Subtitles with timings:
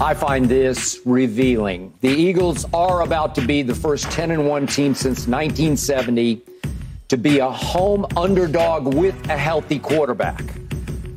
[0.00, 1.94] I find this revealing.
[2.00, 6.42] The Eagles are about to be the first 10 and 1 team since 1970
[7.08, 10.42] to be a home underdog with a healthy quarterback.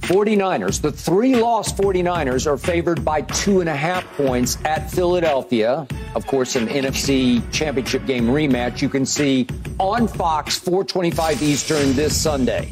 [0.01, 5.87] 49ers, the three loss 49ers are favored by two and a half points at Philadelphia.
[6.15, 9.47] Of course, an NFC championship game rematch you can see
[9.79, 12.71] on Fox 425 Eastern this Sunday.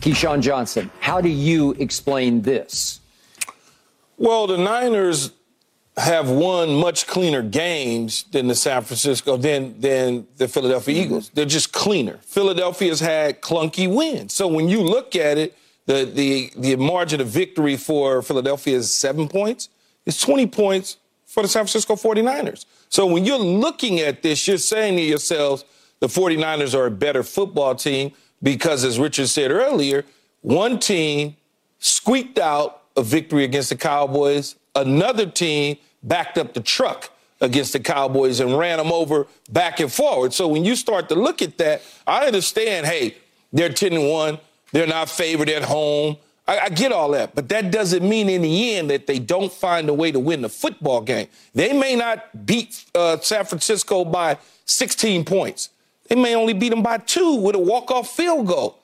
[0.00, 3.00] Keyshawn Johnson, how do you explain this?
[4.18, 5.32] Well, the Niners
[5.96, 11.04] have won much cleaner games than the San Francisco than than the Philadelphia mm-hmm.
[11.04, 11.30] Eagles.
[11.30, 12.18] They're just cleaner.
[12.22, 14.34] Philadelphia's had clunky wins.
[14.34, 15.56] So when you look at it,
[15.86, 19.70] the the the margin of victory for Philadelphia is 7 points.
[20.04, 22.66] It's 20 points for the San Francisco 49ers.
[22.88, 25.64] So when you're looking at this, you're saying to yourselves
[26.00, 30.04] the 49ers are a better football team because as Richard said earlier,
[30.42, 31.36] one team
[31.78, 34.56] squeaked out a victory against the Cowboys.
[34.74, 39.92] Another team backed up the truck against the Cowboys and ran them over back and
[39.92, 40.32] forward.
[40.32, 43.16] So when you start to look at that, I understand, hey,
[43.52, 44.38] they're 10 and 1,
[44.72, 46.16] they're not favored at home.
[46.48, 49.52] I, I, get all that, but that doesn't mean in the end that they don't
[49.52, 51.26] find a way to win the football game.
[51.54, 55.70] They may not beat uh, San Francisco by 16 points.
[56.08, 58.78] They may only beat them by two with a walk-off field goal,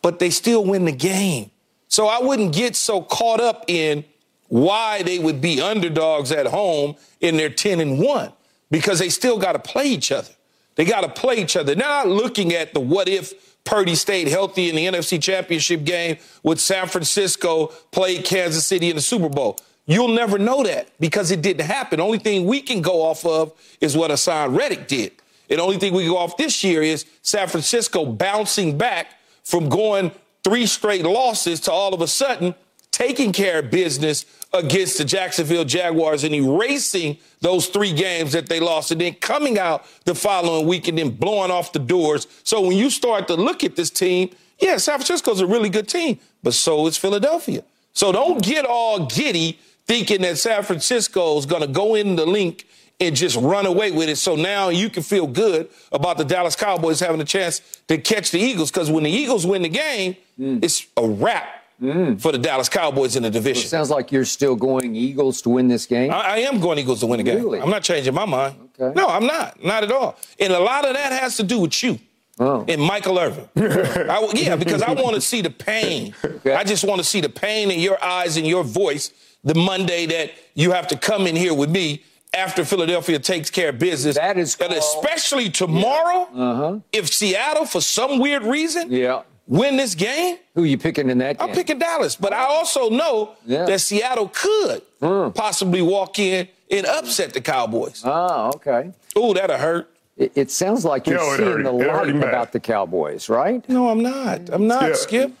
[0.00, 1.50] but they still win the game.
[1.88, 4.04] So I wouldn't get so caught up in
[4.48, 8.32] why they would be underdogs at home in their 10 and 1
[8.70, 10.30] because they still got to play each other.
[10.76, 11.74] They got to play each other.
[11.74, 13.32] They're not looking at the what if
[13.64, 18.96] Purdy stayed healthy in the NFC Championship game with San Francisco played Kansas City in
[18.96, 19.58] the Super Bowl.
[19.86, 22.00] You'll never know that because it didn't happen.
[22.00, 25.12] Only thing we can go off of is what Haason Reddick did.
[25.48, 29.14] And only thing we go off this year is San Francisco bouncing back
[29.44, 30.10] from going
[30.46, 32.54] three straight losses to all of a sudden
[32.92, 38.60] taking care of business against the Jacksonville Jaguars and erasing those three games that they
[38.60, 42.28] lost and then coming out the following week and then blowing off the doors.
[42.44, 44.30] So when you start to look at this team,
[44.60, 47.64] yeah, San Francisco's a really good team, but so is Philadelphia.
[47.92, 52.24] So don't get all giddy thinking that San Francisco is going to go in the
[52.24, 52.68] Linc
[53.00, 54.16] and just run away with it.
[54.16, 58.30] So now you can feel good about the Dallas Cowboys having a chance to catch
[58.30, 60.62] the Eagles because when the Eagles win the game, mm.
[60.62, 61.52] it's a wrap.
[61.82, 62.18] Mm.
[62.18, 63.64] For the Dallas Cowboys in the division.
[63.64, 66.10] Well, sounds like you're still going Eagles to win this game.
[66.10, 67.36] I, I am going Eagles to win the game.
[67.36, 67.60] Really?
[67.60, 68.70] I'm not changing my mind.
[68.80, 68.98] Okay.
[68.98, 69.62] No, I'm not.
[69.62, 70.16] Not at all.
[70.40, 71.98] And a lot of that has to do with you.
[72.38, 72.64] Oh.
[72.66, 73.46] And Michael Irvin.
[73.56, 76.14] I, yeah, because I want to see the pain.
[76.24, 76.54] Okay.
[76.54, 79.12] I just want to see the pain in your eyes and your voice
[79.44, 82.02] the Monday that you have to come in here with me
[82.34, 84.16] after Philadelphia takes care of business.
[84.16, 86.28] That is called, and especially tomorrow.
[86.34, 86.42] Yeah.
[86.42, 86.78] Uh-huh.
[86.92, 89.22] If Seattle, for some weird reason, yeah.
[89.46, 90.38] Win this game.
[90.54, 91.48] Who are you picking in that game?
[91.48, 93.64] I'm picking Dallas, but I also know yeah.
[93.64, 95.34] that Seattle could mm.
[95.34, 98.02] possibly walk in and upset the Cowboys.
[98.04, 98.92] Oh, okay.
[99.14, 99.90] Oh, that'll hurt.
[100.16, 103.66] It, it sounds like you're Yo, seeing the light about the Cowboys, right?
[103.68, 104.48] No, I'm not.
[104.50, 104.94] I'm not, yeah.
[104.94, 105.32] Skip.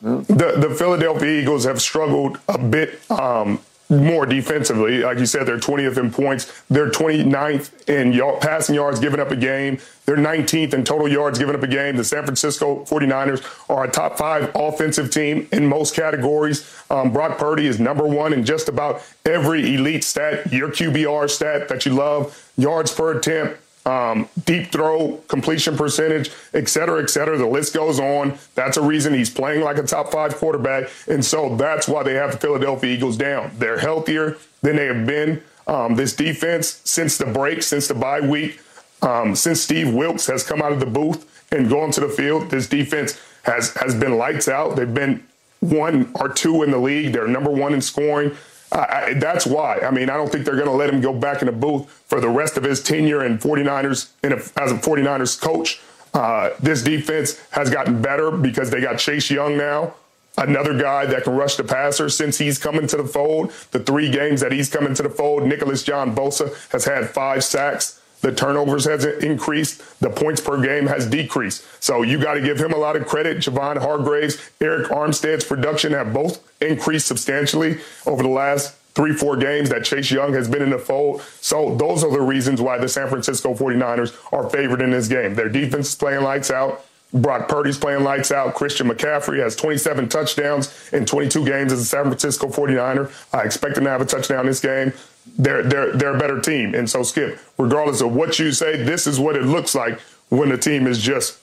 [0.00, 3.60] The, the Philadelphia Eagles have struggled a bit um,
[3.92, 4.98] more defensively.
[5.00, 6.62] Like you said, they're 20th in points.
[6.68, 9.78] They're 29th in y- passing yards given up a game.
[10.06, 11.96] They're 19th in total yards given up a game.
[11.96, 16.68] The San Francisco 49ers are a top five offensive team in most categories.
[16.90, 21.68] Um, Brock Purdy is number one in just about every elite stat, your QBR stat
[21.68, 27.36] that you love, yards per attempt, um, deep throw, completion percentage, et cetera, et cetera.
[27.36, 28.38] The list goes on.
[28.54, 30.90] That's a reason he's playing like a top five quarterback.
[31.08, 33.50] And so that's why they have the Philadelphia Eagles down.
[33.58, 35.42] They're healthier than they have been.
[35.66, 38.60] Um, this defense, since the break, since the bye week,
[39.02, 42.50] um, since Steve Wilks has come out of the booth and gone to the field,
[42.50, 44.76] this defense has, has been lights out.
[44.76, 45.26] They've been
[45.60, 47.12] one or two in the league.
[47.12, 48.36] They're number one in scoring.
[48.72, 49.78] I, that's why.
[49.80, 51.90] I mean, I don't think they're going to let him go back in the booth
[52.06, 55.80] for the rest of his tenure in 49ers in a, as a 49ers coach.
[56.14, 59.94] Uh, this defense has gotten better because they got Chase Young now,
[60.36, 63.52] another guy that can rush the passer since he's coming to the fold.
[63.70, 67.44] The three games that he's coming to the fold, Nicholas John Bosa has had five
[67.44, 68.01] sacks.
[68.22, 70.00] The turnovers has increased.
[70.00, 71.64] The points per game has decreased.
[71.82, 73.38] So you got to give him a lot of credit.
[73.38, 79.70] Javon Hargraves, Arik Armstead's production have both increased substantially over the last three, four games
[79.70, 81.22] that Chase Young has been in the fold.
[81.40, 85.34] So those are the reasons why the San Francisco 49ers are favored in this game.
[85.34, 86.84] Their defense is playing lights out.
[87.14, 88.54] Brock Purdy's playing lights out.
[88.54, 93.12] Christian McCaffrey has 27 touchdowns in 22 games as a San Francisco 49er.
[93.34, 94.94] I expect him to have a touchdown this game
[95.38, 96.74] they're they're they're a better team.
[96.74, 100.48] And so, Skip, regardless of what you say, this is what it looks like when
[100.48, 101.38] the team is just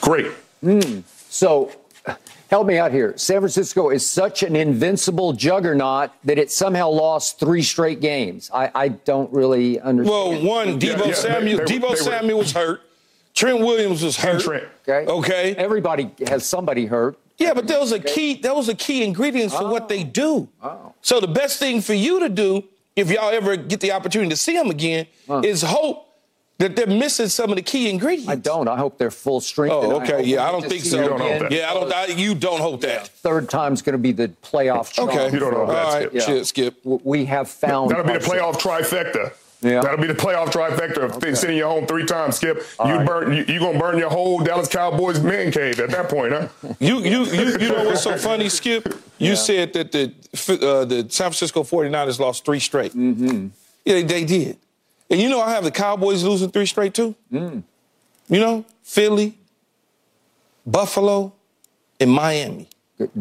[0.00, 0.26] great.
[0.62, 1.02] Mm.
[1.28, 1.70] So,
[2.50, 3.14] help me out here.
[3.16, 8.50] San Francisco is such an invincible juggernaut that it somehow lost three straight games.
[8.52, 10.10] I, I don't really understand.
[10.10, 12.82] Well, one, Deebo yeah, yeah, Samuel, they, they, Deebo they Samuel was hurt.
[13.34, 14.42] Trent Williams was hurt.
[14.42, 14.64] Trent.
[14.88, 15.10] Okay.
[15.10, 15.54] Okay.
[15.54, 17.16] Everybody has somebody hurt.
[17.38, 18.34] Yeah, but those are key.
[18.34, 19.70] Those are key ingredients for oh.
[19.70, 20.10] what they oh.
[20.12, 20.48] do.
[20.62, 20.94] Oh.
[21.00, 22.64] So the best thing for you to do,
[22.96, 25.42] if y'all ever get the opportunity to see them again, huh.
[25.44, 26.06] is hope
[26.58, 28.28] that they're missing some of the key ingredients.
[28.28, 28.66] I don't.
[28.66, 29.72] I hope they're full strength.
[29.72, 30.16] Oh, okay.
[30.16, 31.16] I yeah, I don't think so.
[31.16, 31.92] Don't yeah, I don't.
[31.92, 33.06] I, you don't hope that.
[33.08, 34.98] Third time's going to be the playoff.
[34.98, 35.84] Okay, you don't know that.
[35.84, 36.28] All right, Skip.
[36.28, 36.42] Yeah.
[36.42, 36.84] Skip.
[36.84, 37.92] We have found.
[37.92, 39.32] That'll be the playoff trifecta.
[39.60, 39.80] Yeah.
[39.80, 41.34] That'll be the playoff trifecta of okay.
[41.34, 42.64] sitting your home three times, Skip.
[42.78, 43.06] All you right.
[43.06, 46.48] burn you, you gonna burn your whole Dallas Cowboys man cave at that point, huh?
[46.78, 48.86] you, you you you know what's so funny, Skip?
[49.18, 49.34] You yeah.
[49.34, 52.92] said that the uh, the San Francisco 49ers lost three straight.
[52.92, 53.48] Mm-hmm.
[53.84, 54.58] Yeah, they did.
[55.10, 57.16] And you know I have the Cowboys losing three straight too?
[57.32, 57.64] Mm.
[58.28, 59.38] You know, Philly,
[60.66, 61.32] Buffalo,
[61.98, 62.68] and Miami.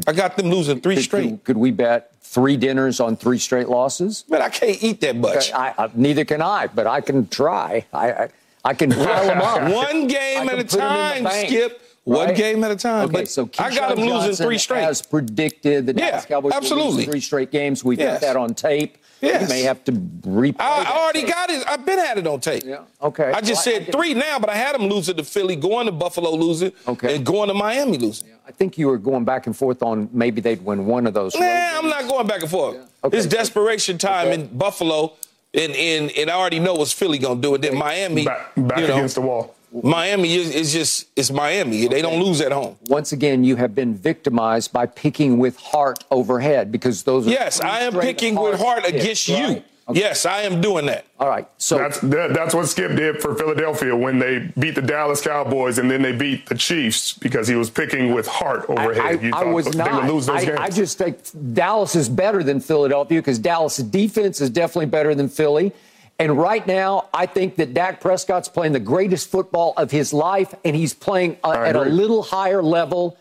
[0.08, 1.30] I got them losing three could, straight.
[1.30, 4.26] Could, could, we bet three dinners on three straight losses?
[4.28, 5.52] But I can't eat that much.
[5.54, 7.86] I, I, neither can I, but I can try.
[7.94, 8.30] I,
[8.64, 9.62] I can pile them up.
[9.74, 11.82] One game at a time, Skip.
[12.04, 13.10] One game at a time.
[13.10, 14.84] Okay, so I got them losing three straight.
[14.84, 17.06] As predicted, the Dallas yeah, Cowboys absolutely.
[17.06, 17.84] three straight games.
[17.84, 18.22] We've yes.
[18.22, 18.98] got that on tape.
[19.22, 19.44] Yes.
[19.44, 20.56] You may have to replay.
[20.60, 21.30] I, I already tape.
[21.30, 21.68] got it.
[21.68, 22.64] I've been at it on tape.
[22.66, 22.84] Yeah.
[23.02, 23.32] Okay.
[23.32, 25.88] I just well, said I three now, but I had them losing to Philly, going
[25.88, 27.16] to Buffalo losing, okay.
[27.16, 28.28] and going to Miami losing.
[28.28, 28.36] Yeah.
[28.48, 31.36] I think you were going back and forth on maybe they'd win one of those.
[31.36, 32.76] Nah, I'm not going back and forth.
[32.76, 32.86] Yeah.
[33.06, 33.18] Okay.
[33.18, 34.42] It's desperation time okay.
[34.42, 35.14] in Buffalo,
[35.54, 37.62] and, and, and I already know what's Philly going to do it.
[37.62, 38.26] Then Miami.
[38.26, 39.56] Back, back you know, against the wall.
[39.72, 41.86] Miami is, is, just it's Miami.
[41.86, 41.96] Okay.
[41.96, 42.78] They don't lose at home.
[42.88, 47.60] Once again, you have been victimized by picking with heart overhead because those are yes,
[47.60, 49.58] I am picking with heart against right?
[49.58, 49.64] you.
[49.90, 50.02] Okay.
[50.02, 51.06] Yes, I am doing that.
[51.18, 51.48] All right.
[51.58, 55.78] So that's that, that's what Skip did for Philadelphia when they beat the Dallas Cowboys
[55.78, 59.24] and then they beat the Chiefs because he was picking with heart overhead.
[59.24, 59.90] I, I, I was not.
[59.90, 60.60] They would lose those I, games.
[60.60, 61.20] I just think
[61.54, 65.72] Dallas is better than Philadelphia because Dallas' defense is definitely better than Philly.
[66.20, 70.56] And right now, I think that Dak Prescott's playing the greatest football of his life,
[70.66, 73.18] and he's playing uh, at a little higher level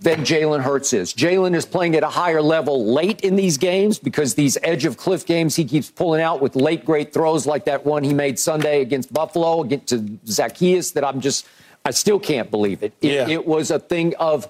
[0.00, 1.12] than Jalen Hurts is.
[1.12, 4.96] Jalen is playing at a higher level late in these games because these edge of
[4.96, 8.38] cliff games he keeps pulling out with late great throws like that one he made
[8.38, 11.46] Sunday against Buffalo, against to Zacchaeus that I'm just
[11.84, 12.92] I still can't believe it.
[13.00, 13.28] It, yeah.
[13.28, 14.48] it was a thing of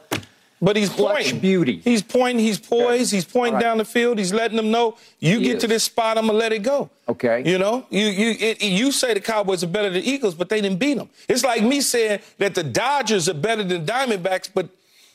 [0.62, 1.38] but he's pointing.
[1.38, 1.80] beauty.
[1.82, 2.44] He's pointing.
[2.44, 3.10] He's poised.
[3.10, 3.62] He's pointing right.
[3.62, 4.18] down the field.
[4.18, 5.62] He's letting them know you he get is.
[5.62, 6.18] to this spot.
[6.18, 6.90] I'm gonna let it go.
[7.08, 7.42] Okay.
[7.44, 10.60] You know, you you it, you say the Cowboys are better than Eagles, but they
[10.60, 11.08] didn't beat them.
[11.28, 14.68] It's like me saying that the Dodgers are better than Diamondbacks, but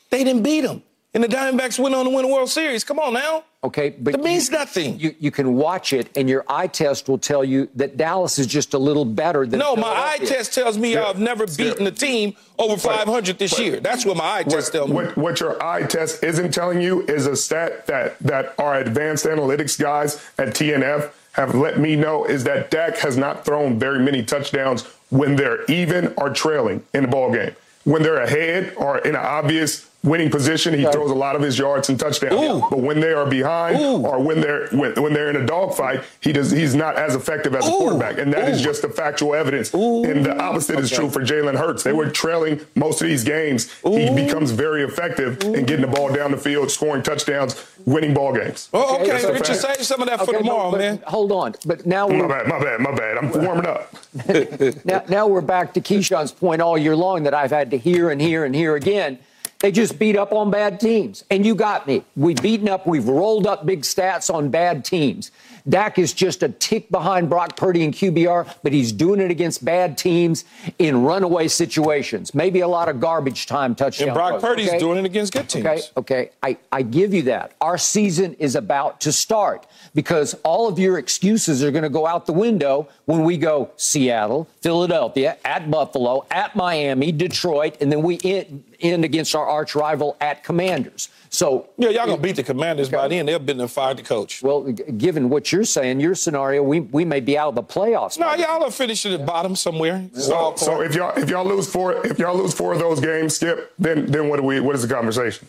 [0.10, 0.82] they didn't beat them.
[1.16, 2.84] And the Diamondbacks went on to win a World Series.
[2.84, 3.46] Come on now.
[3.64, 5.00] Okay, but that means you, nothing.
[5.00, 8.48] You, you can watch it, and your eye test will tell you that Dallas is
[8.48, 9.60] just a little better than.
[9.60, 13.80] No, my eye test tells me I've never beaten a team over 500 this year.
[13.80, 14.96] That's what my eye test tells me.
[14.96, 19.26] What, what your eye test isn't telling you is a stat that that our advanced
[19.26, 24.00] analytics guys at TNF have let me know is that Dak has not thrown very
[24.00, 27.56] many touchdowns when they're even or trailing in the ball game.
[27.86, 31.58] When they're ahead or in an obvious winning position, he throws a lot of his
[31.58, 32.34] yards and touchdowns.
[32.34, 32.68] Ooh.
[32.70, 34.06] But when they are behind Ooh.
[34.06, 37.56] or when they're when, when they're in a dogfight, he does he's not as effective
[37.56, 39.74] as a quarterback, and that is just the factual evidence.
[39.74, 40.84] And the opposite okay.
[40.84, 41.84] is true for Jalen Hurts.
[41.84, 43.74] They were trailing most of these games.
[43.84, 48.34] He becomes very effective in getting the ball down the field, scoring touchdowns, winning ball
[48.34, 48.70] games.
[48.74, 49.34] Oh, okay, okay.
[49.34, 51.04] Richard, save some of that okay, for tomorrow, but, man.
[51.08, 53.18] Hold on, but now my bad, my bad, my bad.
[53.18, 53.94] I'm warming up.
[54.86, 58.10] now, now we're back to Keyshawn's point all year long that I've had to hear
[58.10, 59.20] and hear and hear again
[59.66, 61.24] they just beat up on bad teams.
[61.32, 62.04] And you got me.
[62.16, 65.32] We've beaten up, we've rolled up big stats on bad teams.
[65.68, 69.66] Dak is just a tick behind Brock Purdy in QBR, but he's doing it against
[69.66, 70.46] bad teams
[70.78, 72.36] in runaway situations.
[72.36, 74.08] Maybe a lot of garbage time touchdowns.
[74.08, 74.80] And Brock Purdy's okay?
[74.80, 75.66] doing it against good teams.
[75.66, 76.30] Okay, okay.
[76.44, 77.54] I, I give you that.
[77.62, 82.06] Our season is about to start because all of your excuses are going to go
[82.06, 88.04] out the window when we go Seattle, Philadelphia, at Buffalo, at Miami, Detroit, and then
[88.04, 91.10] we end, end against our arch rival at Commanders.
[91.36, 92.96] So yeah, y'all gonna beat the Commanders okay.
[92.96, 93.26] by then.
[93.26, 94.42] They'll been there fired the coach.
[94.42, 98.18] Well, given what you're saying, your scenario, we, we may be out of the playoffs.
[98.18, 100.10] No, y'all are finishing at the bottom somewhere.
[100.14, 103.36] So, so if y'all if y'all lose four if y'all lose four of those games,
[103.36, 105.48] Skip, then then what do we what is the conversation?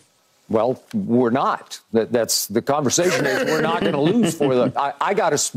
[0.49, 1.79] Well, we're not.
[1.91, 4.73] That, that's the conversation is we're not going to lose for the.
[4.79, 5.53] I, I, got us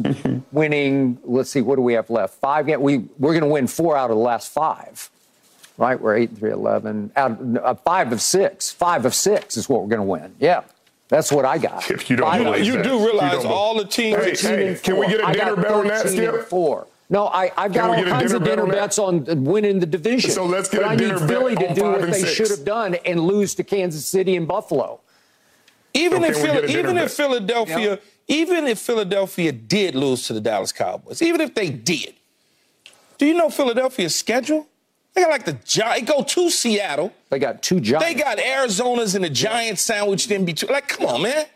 [0.51, 1.17] winning.
[1.23, 2.35] Let's see, what do we have left?
[2.35, 2.67] Five.
[2.67, 5.09] We we're going to win four out of the last five
[5.81, 6.01] right?
[6.01, 7.13] We're 8 and 3, 11.
[7.17, 8.71] Out, uh, five of six.
[8.71, 10.37] Five of six is what we're going to win.
[10.39, 10.63] Yeah.
[11.09, 11.91] That's what I got.
[11.91, 14.41] If you don't you, you do realize you all the teams.
[14.41, 16.47] Hey, hey, can we get a dinner bet on that, Skip?
[16.47, 16.87] Four.
[17.09, 20.31] No, I, I've got all kinds of dinner bets on winning the division.
[20.31, 22.31] So let's get but a dinner bet I need Philly to do what they six.
[22.31, 25.01] should have done and lose to Kansas City and Buffalo.
[25.93, 31.21] Even if Philly, even if Philadelphia, even if Philadelphia did lose to the Dallas Cowboys,
[31.21, 32.15] even if they did,
[33.19, 34.69] do you know Philadelphia's schedule?
[35.15, 36.11] They got like the Giants.
[36.11, 37.13] Go to Seattle.
[37.31, 38.07] They got two Giants.
[38.07, 40.73] They got Arizona's and the Giants sandwiched in between.
[40.73, 41.47] Like, come on, man.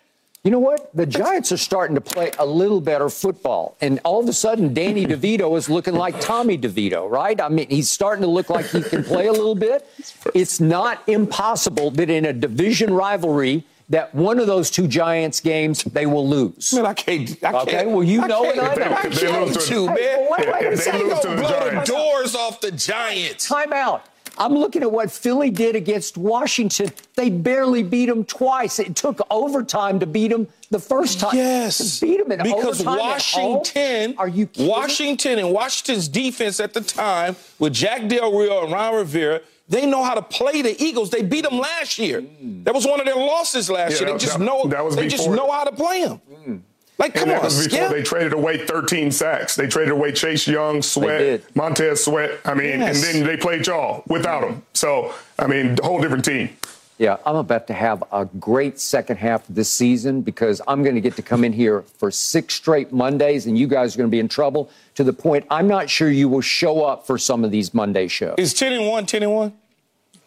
[0.45, 0.95] You know what?
[0.95, 3.79] The Giants are starting to play a little better football.
[3.81, 7.41] And all of a sudden, Danny DeVito is looking like Tommy DeVito, right?
[7.41, 9.87] I mean, he's starting to look like he can play a little bit.
[10.35, 15.85] It's not impossible that in a division rivalry, that one of those two Giants games
[15.85, 16.73] they will lose.
[16.73, 17.31] Man, I can't.
[17.45, 18.95] I can't okay, well, you I know and I know.
[18.95, 19.97] I can't to, man.
[19.97, 21.91] Hey, wait, wait, if they lose to the Giants.
[21.91, 23.49] the doors off the Giants.
[23.49, 24.07] Time out.
[24.37, 26.91] I'm looking at what Philly did against Washington.
[27.15, 28.81] They barely beat them twice.
[28.81, 31.37] It took overtime to beat them the first time.
[31.37, 34.15] Yes, to beat them in because overtime Washington.
[34.19, 34.69] Are you kidding?
[34.69, 39.87] Washington and Washington's defense at the time with Jack Del Rio and Ron Rivera they
[39.87, 41.11] know how to play the Eagles.
[41.11, 42.21] They beat them last year.
[42.21, 42.65] Mm.
[42.65, 44.07] That was one of their losses last yeah, year.
[44.07, 46.21] They that, just know that was they just know how to play them.
[46.47, 46.61] Mm.
[46.97, 47.91] Like, come and on, Skip.
[47.91, 49.57] They traded away 13 sacks.
[49.57, 52.39] They traded away Chase Young, Sweat, Montez Sweat.
[52.45, 53.05] I mean, yes.
[53.05, 54.63] and then they played y'all without them.
[54.75, 56.51] So, I mean, a whole different team.
[56.97, 60.95] Yeah, I'm about to have a great second half of this season because I'm going
[60.95, 64.09] to get to come in here for six straight Mondays, and you guys are going
[64.09, 67.19] to be in trouble to the point I'm not sure you will show up for
[67.19, 68.37] some of these Monday shows.
[68.39, 69.53] Is 10 and 1 10 and 1?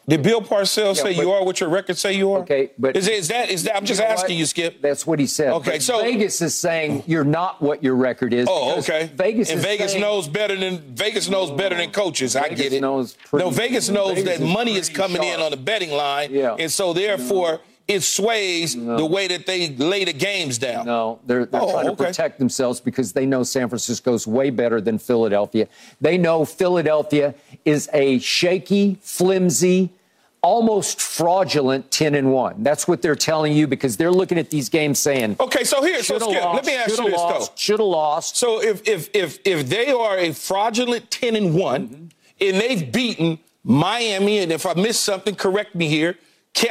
[0.10, 2.40] Did Bill Parcells yeah, say but, you are what your records say you are?
[2.40, 3.76] Okay, but is, is that is that?
[3.76, 4.40] I'm just asking what?
[4.40, 4.82] you, Skip.
[4.82, 5.52] That's what he said.
[5.56, 8.48] Okay, but so Vegas is saying you're not what your record is.
[8.50, 9.12] Oh, okay.
[9.16, 12.36] Vegas and Vegas saying, knows better than Vegas knows better than coaches.
[12.36, 12.80] Vegas I get it.
[12.80, 15.40] Knows pretty, no, Vegas knows Vegas that is money is coming sharp.
[15.40, 16.56] in on the betting line, yeah.
[16.58, 17.54] and so therefore.
[17.54, 18.98] No it sways no.
[18.98, 20.86] the way that they lay the games down.
[20.86, 22.08] No, they're, they're oh, trying to okay.
[22.08, 25.70] protect themselves because they know San Francisco's way better than Philadelphia.
[26.02, 27.34] They know Philadelphia
[27.64, 29.94] is a shaky, flimsy,
[30.42, 32.64] almost fraudulent 10 and 1.
[32.64, 36.04] That's what they're telling you because they're looking at these games saying, "Okay, so here,
[36.04, 37.56] so Skip, lost, let me ask you this lost, though.
[37.56, 41.88] Should have lost." So if if if if they are a fraudulent 10 and one
[41.88, 42.06] mm-hmm.
[42.42, 46.16] and they've beaten Miami and if I missed something, correct me here.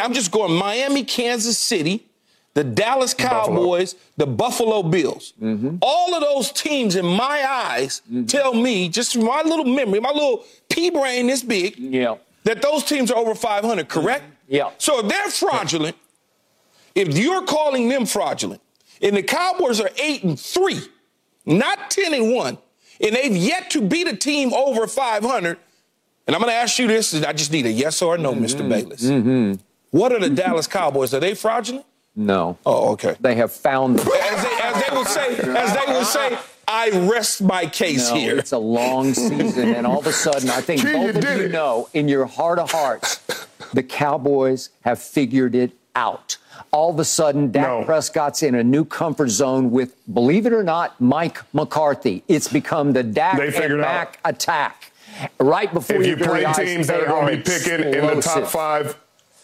[0.01, 2.07] I'm just going Miami, Kansas City,
[2.55, 4.13] the Dallas Cowboys, Buffalo.
[4.17, 5.33] the Buffalo Bills.
[5.41, 5.77] Mm-hmm.
[5.81, 8.25] All of those teams, in my eyes, mm-hmm.
[8.25, 12.63] tell me, just from my little memory, my little pea brain this big, yeah that
[12.63, 14.25] those teams are over 500, correct?
[14.49, 14.71] Yeah.
[14.79, 15.97] So if they're fraudulent,
[16.95, 18.63] if you're calling them fraudulent,
[19.03, 20.79] and the Cowboys are 8 and 3,
[21.45, 22.59] not 10 and 1,
[23.01, 25.59] and they've yet to beat a team over 500,
[26.27, 28.33] and I'm going to ask you this, I just need a yes or a no,
[28.33, 28.45] mm-hmm.
[28.45, 28.69] Mr.
[28.69, 29.05] Bayless.
[29.05, 29.61] Mm-hmm.
[29.91, 31.13] What are the Dallas Cowboys?
[31.15, 31.85] Are they fraudulent?
[32.15, 32.59] No.
[32.65, 33.17] Oh, okay.
[33.21, 33.99] They have found.
[33.99, 36.39] As they, as they would say, as they would say,
[36.69, 38.39] I rest my case no, here.
[38.39, 41.39] It's a long season, and all of a sudden, I think Gee, both you of
[41.39, 41.53] you it.
[41.53, 43.21] know, in your heart of hearts,
[43.73, 46.39] the Cowboys have figured it out.
[46.73, 47.85] All of a sudden, Dak no.
[47.85, 52.25] Prescott's in a new comfort zone with, believe it or not, Mike McCarthy.
[52.29, 54.93] It's become the Dak and Mac attack.
[55.39, 58.21] Right before if you, you play teams that are going to be picking in the
[58.21, 58.97] top five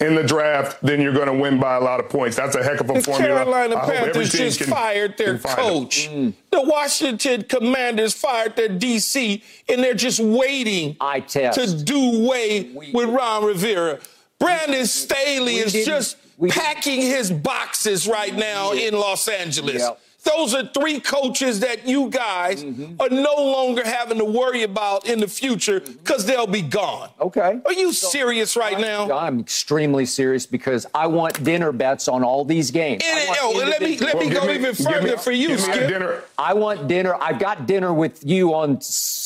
[0.02, 2.37] in the draft, then you're going to win by a lot of points.
[2.37, 3.44] That's a heck of a the formula.
[3.44, 6.09] Carolina Panthers just can, fired their coach.
[6.11, 6.35] Mm.
[6.50, 12.92] The Washington Commanders fired their DC, and they're just waiting I to do away we,
[12.92, 14.00] with Ron Rivera.
[14.38, 16.16] Brandon Staley is just
[16.49, 19.82] packing his boxes right now in Los Angeles.
[19.82, 20.00] Yep.
[20.25, 23.00] Those are three coaches that you guys mm-hmm.
[23.00, 27.11] are no longer having to worry about in the future because they'll be gone.
[27.21, 27.61] Okay.
[27.64, 29.19] Are you so, serious right I'm, now?
[29.19, 33.02] I'm extremely serious because I want dinner bets on all these games.
[33.05, 35.88] And, oh, let me let me go me, even further me, for you, Skip.
[35.88, 36.23] Dinner.
[36.38, 37.17] I want dinner.
[37.21, 38.81] I've got dinner with you on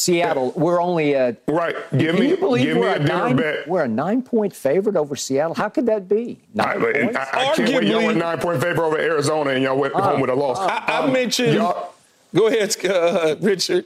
[0.06, 0.52] Seattle.
[0.54, 1.75] We're only a right.
[1.96, 3.66] Give me give me a, dinner nine, bet.
[3.66, 5.54] We're a nine point favorite over Seattle.
[5.54, 6.38] How could that be?
[6.54, 7.16] Nine I, points?
[7.16, 7.84] I, I can't wait.
[7.88, 10.58] Y'all were nine point favorite over Arizona, and y'all went uh, home with a loss.
[10.58, 11.58] Uh, I, I mentioned.
[12.34, 13.84] Go ahead, uh, Richard.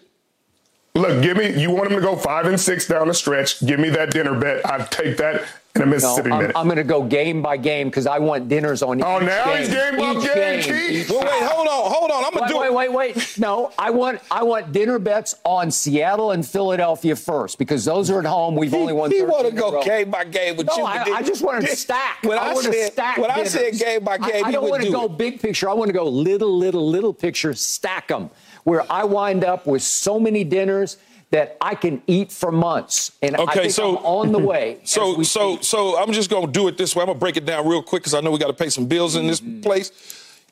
[0.95, 1.59] Look, give me.
[1.59, 3.65] You want them to go five and six down the stretch?
[3.65, 4.67] Give me that dinner bet.
[4.67, 5.45] I'd take that
[5.77, 6.57] in a Mississippi no, I'm, minute.
[6.57, 9.03] I'm going to go game by game because I want dinners on.
[9.03, 9.25] Oh, each other.
[9.25, 9.59] Oh, now game.
[9.59, 10.63] he's game by game.
[10.63, 12.25] game well, wait, hold on, hold on.
[12.25, 13.39] I'm going to do wait, wait, wait, wait.
[13.39, 18.19] No, I want I want dinner bets on Seattle and Philadelphia first because those are
[18.19, 18.57] at home.
[18.57, 19.11] We've he, only won.
[19.11, 20.85] He want to go game by game with no, you.
[20.85, 22.23] I, I just want to stack.
[22.23, 23.19] When I, I, want said, to stack.
[23.19, 23.57] When dinners.
[23.57, 25.17] I said game by game, I, I don't want to go it.
[25.17, 25.69] big picture.
[25.69, 27.55] I want to go little, little, little picture.
[27.55, 28.31] Stack them
[28.65, 30.97] where I wind up with so many dinners
[31.31, 33.13] that I can eat for months.
[33.23, 34.79] And okay, I think so, I'm on the way.
[34.85, 35.65] So, so, speak.
[35.65, 37.03] so I'm just going to do it this way.
[37.03, 38.69] I'm going to break it down real quick because I know we got to pay
[38.69, 39.61] some bills in this mm-hmm.
[39.61, 39.93] place.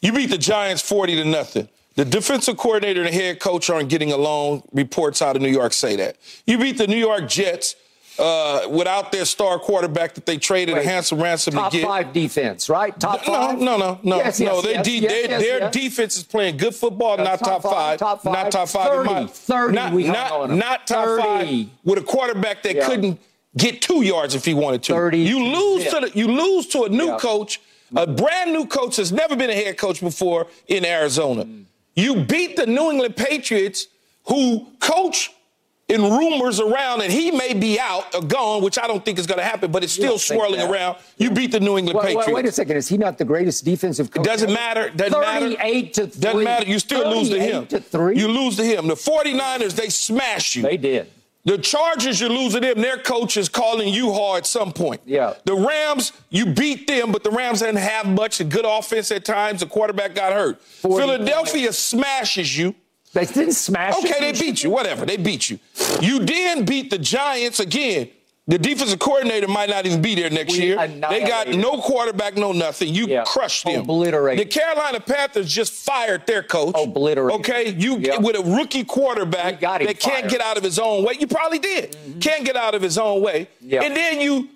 [0.00, 1.68] You beat the Giants 40 to nothing.
[1.96, 4.62] The defensive coordinator and the head coach aren't getting along.
[4.72, 6.16] Reports out of New York say that.
[6.46, 7.74] You beat the New York Jets
[8.18, 11.82] uh, without their star quarterback that they traded Wait, a handsome ransom to get.
[11.82, 12.98] Top five defense, right?
[12.98, 13.58] Top no, five.
[13.58, 14.54] No, no, no, yes, no.
[14.54, 17.98] Yes, they yes, de- yes, their defense is playing good football, not top, top five,
[17.98, 18.32] Top five.
[18.32, 19.06] Not top five.
[19.06, 21.22] 30, 30 not, we not, not top 30.
[21.22, 22.86] five with a quarterback that yeah.
[22.86, 23.20] couldn't
[23.56, 24.92] get two yards if he wanted to.
[24.92, 25.18] 30.
[25.18, 27.18] You lose to the, you lose to a new yeah.
[27.18, 27.60] coach,
[27.94, 31.44] a brand new coach that's never been a head coach before in Arizona.
[31.44, 31.64] Mm.
[31.94, 33.88] You beat the New England Patriots,
[34.24, 35.32] who coach
[35.88, 39.26] in rumors around and he may be out or gone, which I don't think is
[39.26, 40.98] going to happen, but it's still swirling around.
[41.16, 42.26] You beat the New England wait, Patriots.
[42.26, 42.76] Wait, wait, a second.
[42.76, 44.26] Is he not the greatest defensive coach?
[44.26, 44.90] It doesn't matter.
[44.90, 45.86] Doesn't 38 matter.
[45.92, 46.20] to 3.
[46.20, 46.66] Doesn't matter.
[46.66, 47.66] You still lose to him.
[47.68, 48.18] To 3?
[48.18, 48.86] You lose to him.
[48.86, 50.62] The 49ers, they smash you.
[50.62, 51.10] They did.
[51.44, 52.82] The Chargers, you're losing them.
[52.82, 55.00] Their coach is calling you hard at some point.
[55.06, 55.32] Yeah.
[55.44, 58.40] The Rams, you beat them, but the Rams didn't have much.
[58.40, 59.60] A good offense at times.
[59.60, 60.60] The quarterback got hurt.
[60.60, 62.74] Philadelphia smashes you.
[63.12, 64.70] They didn't smash Okay, they beat you.
[64.70, 65.06] Whatever.
[65.06, 65.58] They beat you.
[66.00, 68.10] You then beat the Giants again.
[68.48, 70.88] The defensive coordinator might not even be there next we year.
[71.10, 72.94] They got no quarterback, no nothing.
[72.94, 73.24] You yeah.
[73.26, 73.82] crushed them.
[73.82, 74.38] Obliterate.
[74.38, 76.74] The Carolina Panthers just fired their coach.
[76.74, 77.34] Obliterate.
[77.40, 78.22] Okay, you yep.
[78.22, 80.00] with a rookie quarterback that fired.
[80.00, 81.16] can't get out of his own way.
[81.20, 81.92] You probably did.
[81.92, 82.20] Mm-hmm.
[82.20, 83.48] Can't get out of his own way.
[83.60, 83.82] Yep.
[83.82, 84.48] And then you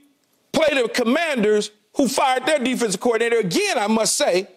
[0.53, 3.77] play the Commanders, who fired their defensive coordinator again.
[3.77, 4.49] I must say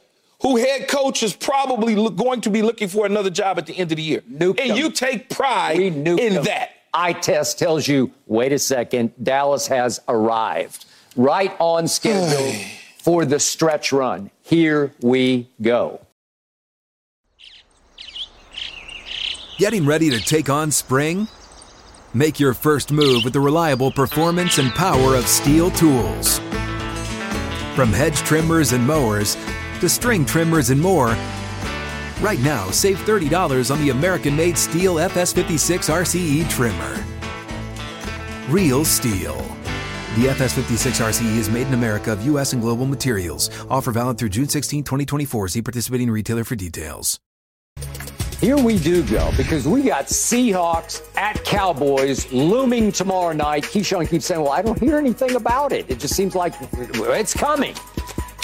[0.45, 3.75] who head coach is probably look, going to be looking for another job at the
[3.75, 4.21] end of the year.
[4.31, 4.77] Nuked and them.
[4.77, 6.43] you take pride in them.
[6.43, 6.69] that.
[6.93, 10.85] Eye test tells you, wait a second, Dallas has arrived.
[11.15, 12.53] Right on schedule
[12.99, 14.29] for the stretch run.
[14.43, 16.05] Here we go.
[19.57, 21.27] Getting ready to take on spring?
[22.13, 26.37] Make your first move with the reliable performance and power of STIHL tools.
[27.75, 29.35] From hedge trimmers and mowers
[29.79, 31.15] to string trimmers and more.
[32.21, 37.03] Right now, save $30 on the American made STIHL FS56 RCE trimmer.
[38.49, 39.37] Real STIHL.
[40.15, 42.53] The FS56 RCE is made in America of U.S.
[42.53, 43.49] and global materials.
[43.69, 45.49] Offer valid through June 16, 2024.
[45.49, 47.19] See participating retailer for details.
[48.39, 53.63] Here we do go because we got Seahawks at Cowboys looming tomorrow night.
[53.63, 55.89] Keyshawn keeps saying, Well, I don't hear anything about it.
[55.89, 57.75] It just seems like it's coming.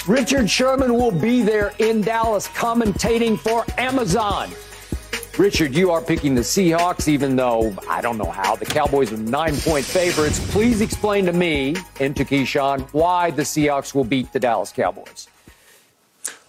[0.08, 4.50] Richard Sherman will be there in Dallas commentating for Amazon.
[5.38, 8.56] Richard, you are picking the Seahawks, even though I don't know how.
[8.56, 10.40] The Cowboys are nine point favorites.
[10.50, 15.28] Please explain to me and to Keyshawn why the Seahawks will beat the Dallas Cowboys.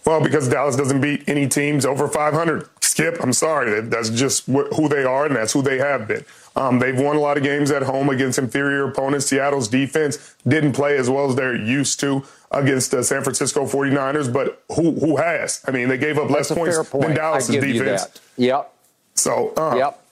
[0.04, 2.68] Well, because Dallas doesn't beat any teams over 500.
[2.80, 3.80] Skip, I'm sorry.
[3.82, 6.24] That's just who they are, and that's who they have been.
[6.56, 9.26] Um, they've won a lot of games at home against inferior opponents.
[9.26, 14.32] Seattle's defense didn't play as well as they're used to against the San Francisco 49ers,
[14.32, 15.62] but who who has?
[15.66, 17.06] I mean, they gave up less points point.
[17.06, 18.06] than Dallas' defense.
[18.36, 18.72] Yep.
[19.14, 20.03] So, uh, yep.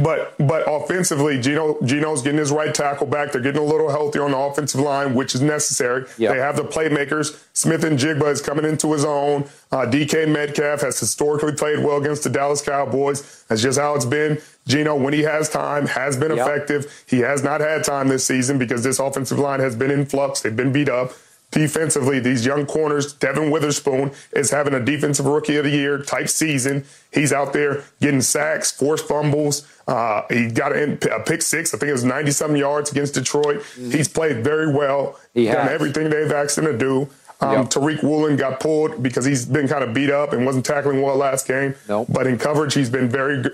[0.00, 3.32] But but offensively, Geno Geno's getting his right tackle back.
[3.32, 6.06] They're getting a little healthier on the offensive line, which is necessary.
[6.16, 6.32] Yep.
[6.32, 7.38] They have the playmakers.
[7.52, 9.42] Smith-Njigba is coming into his own.
[9.70, 13.44] Uh, DK Metcalf has historically played well against the Dallas Cowboys.
[13.48, 14.40] That's just how it's been.
[14.66, 16.46] Geno, when he has time, has been yep.
[16.46, 17.04] effective.
[17.06, 20.40] He has not had time this season because this offensive line has been in flux.
[20.40, 21.12] They've been beat up
[21.52, 26.28] defensively, these young corners, Devon Witherspoon is having a defensive rookie of the year type
[26.28, 26.84] season.
[27.12, 29.68] He's out there getting sacks, forced fumbles.
[29.86, 31.72] Uh, he got a, a, pick six.
[31.74, 33.58] I think it was 90 some yards against Detroit.
[33.60, 33.90] Mm-hmm.
[33.90, 35.18] He's played very well.
[35.34, 35.70] He done has.
[35.70, 37.08] everything they've asked him to do.
[37.40, 37.70] Um, Yep.
[37.70, 41.16] Tariq Woolen got pulled because he's been kind of beat up and wasn't tackling well
[41.16, 41.74] last game.
[41.88, 42.06] Nope.
[42.08, 43.50] But in coverage, he's been very g-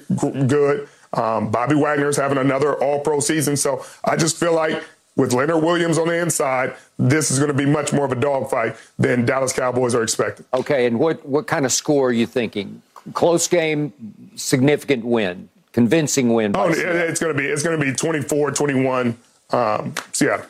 [0.47, 0.87] good.
[1.15, 4.85] Um, Bobby Wagner's having another All Pro season, so I just feel like
[5.19, 8.15] with Leonard Williams on the inside, this is going to be much more of a
[8.15, 10.47] dogfight than Dallas Cowboys are expecting.
[10.55, 12.81] Okay, and what, what kind of score are you thinking?
[13.13, 13.93] Close game,
[14.37, 16.53] significant win, convincing win.
[16.57, 16.97] Oh, Seattle.
[16.97, 19.15] it's going to be it's going to be 24-21
[19.51, 20.47] um, Seattle.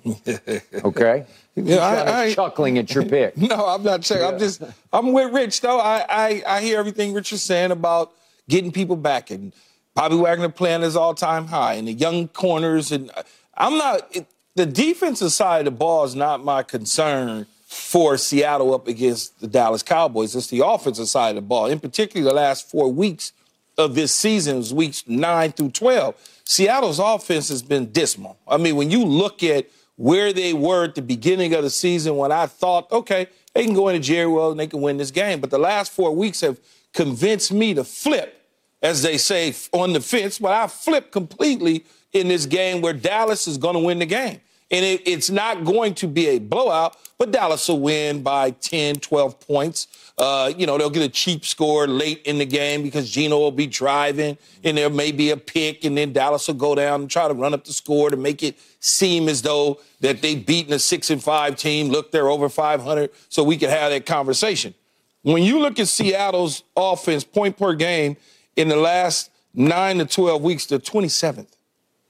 [0.84, 1.24] Okay.
[1.54, 3.36] Yeah, I- I- chuckling at your pick.
[3.36, 4.24] No, I'm not saying.
[4.24, 4.62] I'm just.
[4.92, 5.78] I'm with Rich though.
[5.78, 8.12] I, I I hear everything Rich is saying about
[8.48, 9.52] getting people back and
[9.94, 13.10] Bobby Wagner playing his all-time high and the young corners and
[13.56, 14.14] I'm not.
[14.14, 19.40] It, the defensive side of the ball is not my concern for Seattle up against
[19.40, 20.34] the Dallas Cowboys.
[20.34, 21.66] It's the offensive side of the ball.
[21.66, 23.32] In particular, the last four weeks
[23.76, 26.14] of this season, weeks nine through twelve.
[26.44, 28.38] Seattle's offense has been dismal.
[28.46, 29.66] I mean, when you look at
[29.96, 33.74] where they were at the beginning of the season when I thought, okay, they can
[33.74, 35.40] go into Jerry World and they can win this game.
[35.40, 36.60] But the last four weeks have
[36.92, 38.45] convinced me to flip,
[38.86, 40.38] as they say, on the fence.
[40.38, 44.40] But I flipped completely in this game where Dallas is going to win the game.
[44.70, 48.96] And it, it's not going to be a blowout, but Dallas will win by 10,
[48.96, 49.86] 12 points.
[50.18, 53.52] Uh, you know, they'll get a cheap score late in the game because Geno will
[53.52, 57.10] be driving and there may be a pick, and then Dallas will go down and
[57.10, 60.72] try to run up the score to make it seem as though that they've beaten
[60.72, 61.88] a six and five team.
[61.88, 64.74] Look, they're over 500, so we could have that conversation.
[65.22, 68.16] When you look at Seattle's offense, point per game
[68.56, 71.52] in the last nine to 12 weeks, they're 27th.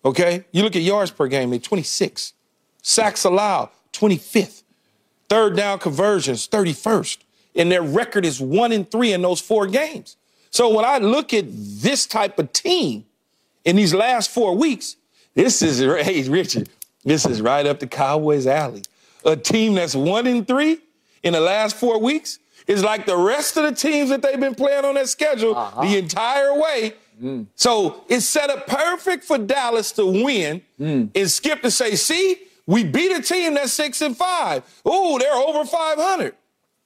[0.04, 0.44] Okay?
[0.52, 2.32] You look at yards per game, they're 26.
[2.82, 4.62] Sacks allowed, 25th.
[5.28, 7.18] Third down conversions, 31st.
[7.56, 10.16] And their record is one in three in those four games.
[10.50, 13.04] So when I look at this type of team
[13.64, 14.96] in these last four weeks,
[15.34, 16.68] this is, hey, Richard,
[17.04, 18.82] this is right up the Cowboys' alley.
[19.24, 20.78] A team that's one in three
[21.22, 24.54] in the last four weeks is like the rest of the teams that they've been
[24.54, 25.82] playing on their schedule uh-huh.
[25.82, 26.94] the entire way.
[27.22, 27.46] Mm.
[27.54, 31.10] So it's set up perfect for Dallas to win mm.
[31.14, 34.62] and Skip to say, see, we beat a team that's six and five.
[34.86, 36.34] Ooh, they're over 500.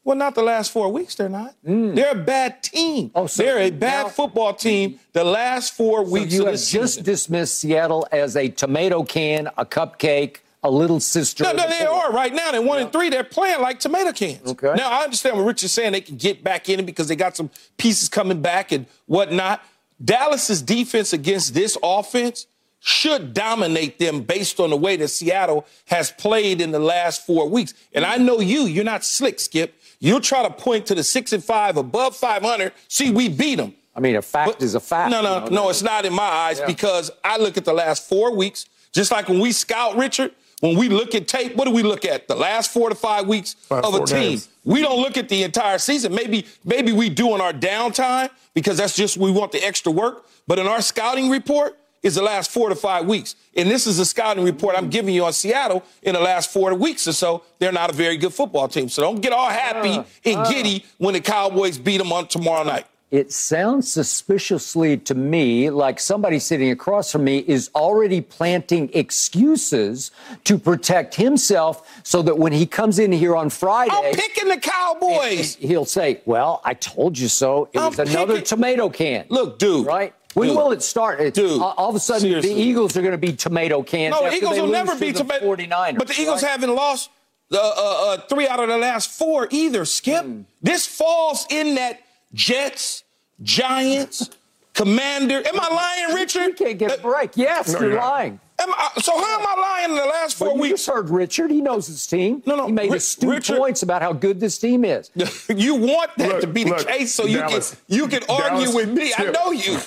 [0.02, 1.54] Well, not the last four weeks, they're not.
[1.66, 1.94] Mm.
[1.94, 3.10] They're a bad team.
[3.14, 6.60] Oh, so they're a bad now- football team the last four So weeks you have
[6.60, 11.44] just dismissed Seattle as a tomato can, a cupcake, a little sister.
[11.44, 12.52] No, no, the they are right now.
[12.52, 13.08] They're one and three.
[13.08, 14.46] They're playing like tomato cans.
[14.52, 14.74] Okay.
[14.76, 15.92] Now I understand what Rich is saying.
[15.92, 19.62] They can get back in it because they got some pieces coming back and whatnot.
[20.04, 22.46] Dallas's defense against this offense
[22.82, 27.48] should dominate them based on the way that Seattle has played in the last four
[27.48, 27.74] weeks.
[27.92, 28.62] And I know you.
[28.62, 29.74] You're not slick, Skip.
[29.98, 32.72] You'll try to point to the six and five above 500.
[32.88, 33.74] See, we beat them.
[33.94, 35.10] I mean, a fact But- is a fact.
[35.10, 35.64] No, no, you know?
[35.64, 36.66] no, it's not in my eyes Yeah.
[36.66, 40.76] because I look at the last four weeks, just like when we scout Richard, when
[40.78, 42.28] we look at tape, what do we look at?
[42.28, 44.16] The last four to five weeks Last of a team.
[44.30, 44.48] games.
[44.64, 46.14] We don't look at the entire season.
[46.14, 50.26] Maybe, maybe we do in our downtime because that's just we want the extra work.
[50.46, 53.36] But in our scouting report is the last four to five weeks.
[53.56, 56.72] And this is a scouting report I'm giving you on Seattle in the last four
[56.74, 57.42] weeks or so.
[57.58, 58.88] They're not a very good football team.
[58.88, 62.64] So don't get all happy Uh, and giddy when the Cowboys beat them on tomorrow
[62.64, 62.86] night.
[63.10, 70.12] It sounds suspiciously to me like somebody sitting across from me is already planting excuses
[70.44, 74.58] to protect himself so that when he comes in here on Friday, I'm picking the
[74.58, 75.56] Cowboys.
[75.56, 77.68] he'll say, Well, I told you so.
[77.72, 79.26] It I'm was another picking- tomato can.
[79.28, 79.86] Look, dude.
[79.86, 80.14] Right?
[80.34, 80.56] When Dude.
[80.58, 81.34] will it start?
[81.34, 82.54] Dude, all, all of a sudden, seriously.
[82.54, 84.14] the Eagles are going to be tomato cans.
[84.14, 85.44] No, the Eagles will never be tomato.
[85.56, 85.98] 49ers.
[85.98, 86.52] But the Eagles right?
[86.52, 87.10] haven't lost
[87.52, 90.24] uh, uh, uh, three out of the last four either, Skip.
[90.24, 90.42] Hmm.
[90.62, 92.00] This falls in that
[92.34, 93.04] Jets,
[93.42, 94.30] Giants,
[94.74, 95.42] Commander.
[95.46, 95.68] Am I
[96.06, 96.46] lying, Richard?
[96.48, 97.32] You can't get a break.
[97.36, 98.38] Yes, No, you're you're lying.
[98.60, 100.84] am I- so how am I lying in the last four But you weeks?
[100.84, 101.50] just heard Richard.
[101.50, 102.42] He knows his team.
[102.46, 105.10] No, no, He made Ri- astute Richard- points about how good this team is.
[105.48, 108.22] you want that Look, to be the look, case so you Dallas- can you can
[108.28, 109.12] argue Dallas- with me.
[109.16, 109.78] I know you.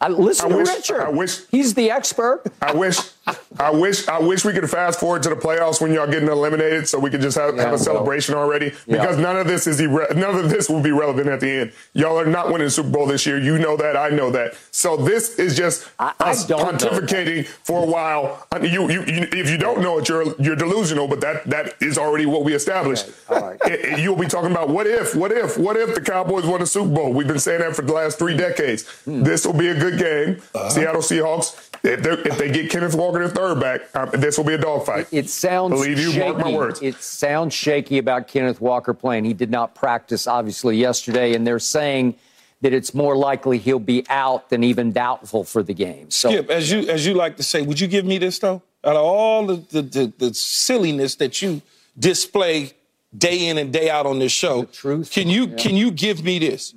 [0.00, 1.00] I, listen I to wish- Richard.
[1.02, 2.42] I wish- He's the expert.
[2.60, 2.98] I wish,
[3.58, 6.88] I wish, I wish we could fast forward to the playoffs when y'all getting eliminated,
[6.88, 7.78] so we could just have, Yeah, have a well.
[7.84, 8.72] celebration already.
[8.86, 9.00] Yeah.
[9.00, 11.72] Because none of this is irre- none of this will be relevant at the end.
[11.92, 13.38] Y'all are not winning the Super Bowl this year.
[13.38, 13.96] You know that.
[13.96, 14.54] I know that.
[14.72, 18.44] So this is just I- I us don't pontificating for a while.
[18.50, 21.06] I mean, You, you, you, if you don't know it, you're you're delusional.
[21.06, 23.10] But that that is already what we established.
[23.28, 23.60] All right.
[23.66, 26.58] It- it- You'll be talking about what if, what if, what if the Cowboys won
[26.58, 27.12] the Super Bowl?
[27.12, 28.88] We've been saying that for the last three decades.
[29.04, 29.22] Hmm.
[29.22, 30.42] This will be a good game.
[30.54, 30.68] Uh-huh.
[30.70, 31.68] Seattle Seahawks.
[31.84, 34.58] If, they're- if they get Kenneth Walker, their third back, um, this will be a
[34.58, 35.08] dogfight.
[35.10, 36.20] It sounds Believe you, shaky.
[36.32, 36.80] mark my words.
[36.80, 39.24] It sounds shaky about Kenneth Walker playing.
[39.24, 42.14] He did not practice, obviously, yesterday, and they're saying
[42.60, 46.10] that it's more likely he'll be out than even doubtful for the game.
[46.12, 48.62] So Skip, as you as you like to say, would you give me this though?
[48.84, 51.62] Out of all the the, the, the silliness that you
[51.98, 52.72] display
[53.18, 54.60] day in and day out on this show.
[54.60, 55.10] The truth.
[55.10, 55.56] Can you Yeah.
[55.56, 56.72] can you give me this?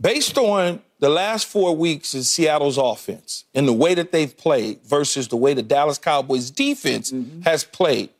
[0.00, 4.80] Based on the last four weeks in Seattle's offense and the way that they've played
[4.84, 7.40] versus the way the Dallas Cowboys defense Mm-hmm.
[7.42, 8.10] has played,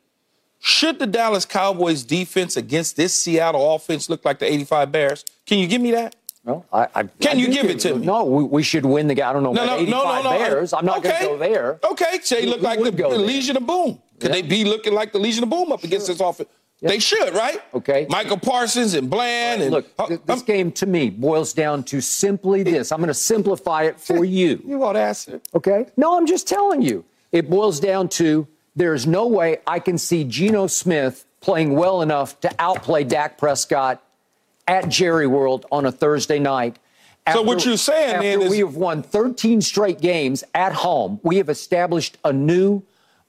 [0.59, 5.25] should the Dallas Cowboys defense against this Seattle offense look like the 85 Bears?
[5.47, 6.17] Can you give me that?
[6.45, 8.07] No, I, I, Can I you give it to me?
[8.07, 9.27] No, we, we should win the game.
[9.27, 10.39] I don't know No, about no, 85 no, no.
[10.39, 10.73] Bears.
[10.73, 11.09] I'm not okay.
[11.11, 11.79] going to go there.
[11.91, 13.09] Okay, so they look like the, the?
[13.11, 14.01] Legion of Boom.
[14.19, 14.37] Could Yeah.
[14.37, 16.49] they be looking like the Legion of Boom up against this offense?
[16.83, 17.61] They should, right?
[17.75, 18.07] Okay.
[18.09, 22.01] Micah Parsons and Bland and Look, th- this um, game to me boils down to
[22.01, 22.91] simply this.
[22.91, 24.63] I'm going to simplify it for you.
[24.65, 25.41] You to answer.
[25.55, 25.87] Okay?
[25.97, 27.05] No, I'm just telling you.
[27.33, 32.39] It boils down to there's no way I can see Geno Smith playing well enough
[32.41, 34.03] to outplay Dak Prescott
[34.67, 36.79] at Jerry World on a Thursday night.
[37.33, 41.37] So what you're saying after is- we have won 13 straight games at home, we
[41.37, 42.83] have established a new,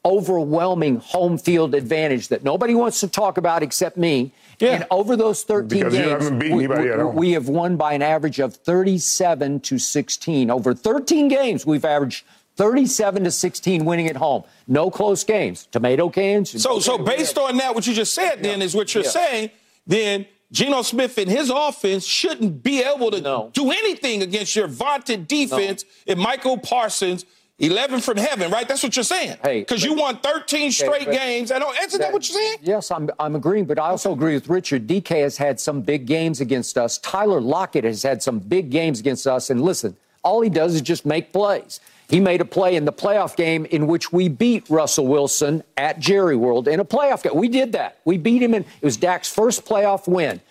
[0.04, 4.32] overwhelming home field advantage that nobody wants to talk about except me.
[4.60, 4.74] Yeah.
[4.76, 7.78] And over those 13 Because you games, haven't beaten we, anybody we- we have won
[7.78, 10.50] by an average of 37 to 16.
[10.52, 12.26] Over 13 games, we've averaged
[12.58, 14.44] 37 to 16 winning at home.
[14.68, 15.68] No close games.
[15.72, 16.62] Tomato cans.
[16.62, 19.10] So, so based on that, what you just said, then is what you're Yeah.
[19.10, 19.50] saying.
[19.88, 23.50] Then Geno Smith and his offense shouldn't be able to No.
[23.54, 27.26] do anything against your vaunted defense and Micah Parsons.
[27.62, 28.68] 11 from heaven, right?
[28.68, 29.38] That's what you're saying.
[29.44, 31.52] Hey, because you won 13 straight games.
[31.52, 31.76] I don't.
[31.78, 32.58] Oh, isn't that, what you're saying?
[32.64, 34.88] Yes, I'm, I'm agreeing, but I also agree with Richard.
[34.88, 36.98] DK has had some big games against us.
[36.98, 39.52] Tyler Lockett has had some big games against us.
[39.52, 41.80] And listen, all he does is just make plays.
[42.10, 46.00] He made a play in the playoff game in which we beat Russell Wilson at
[46.00, 47.36] Jerry World in a playoff game.
[47.36, 48.00] We did that.
[48.06, 50.42] We beat him, and it was Dak's first playoff win.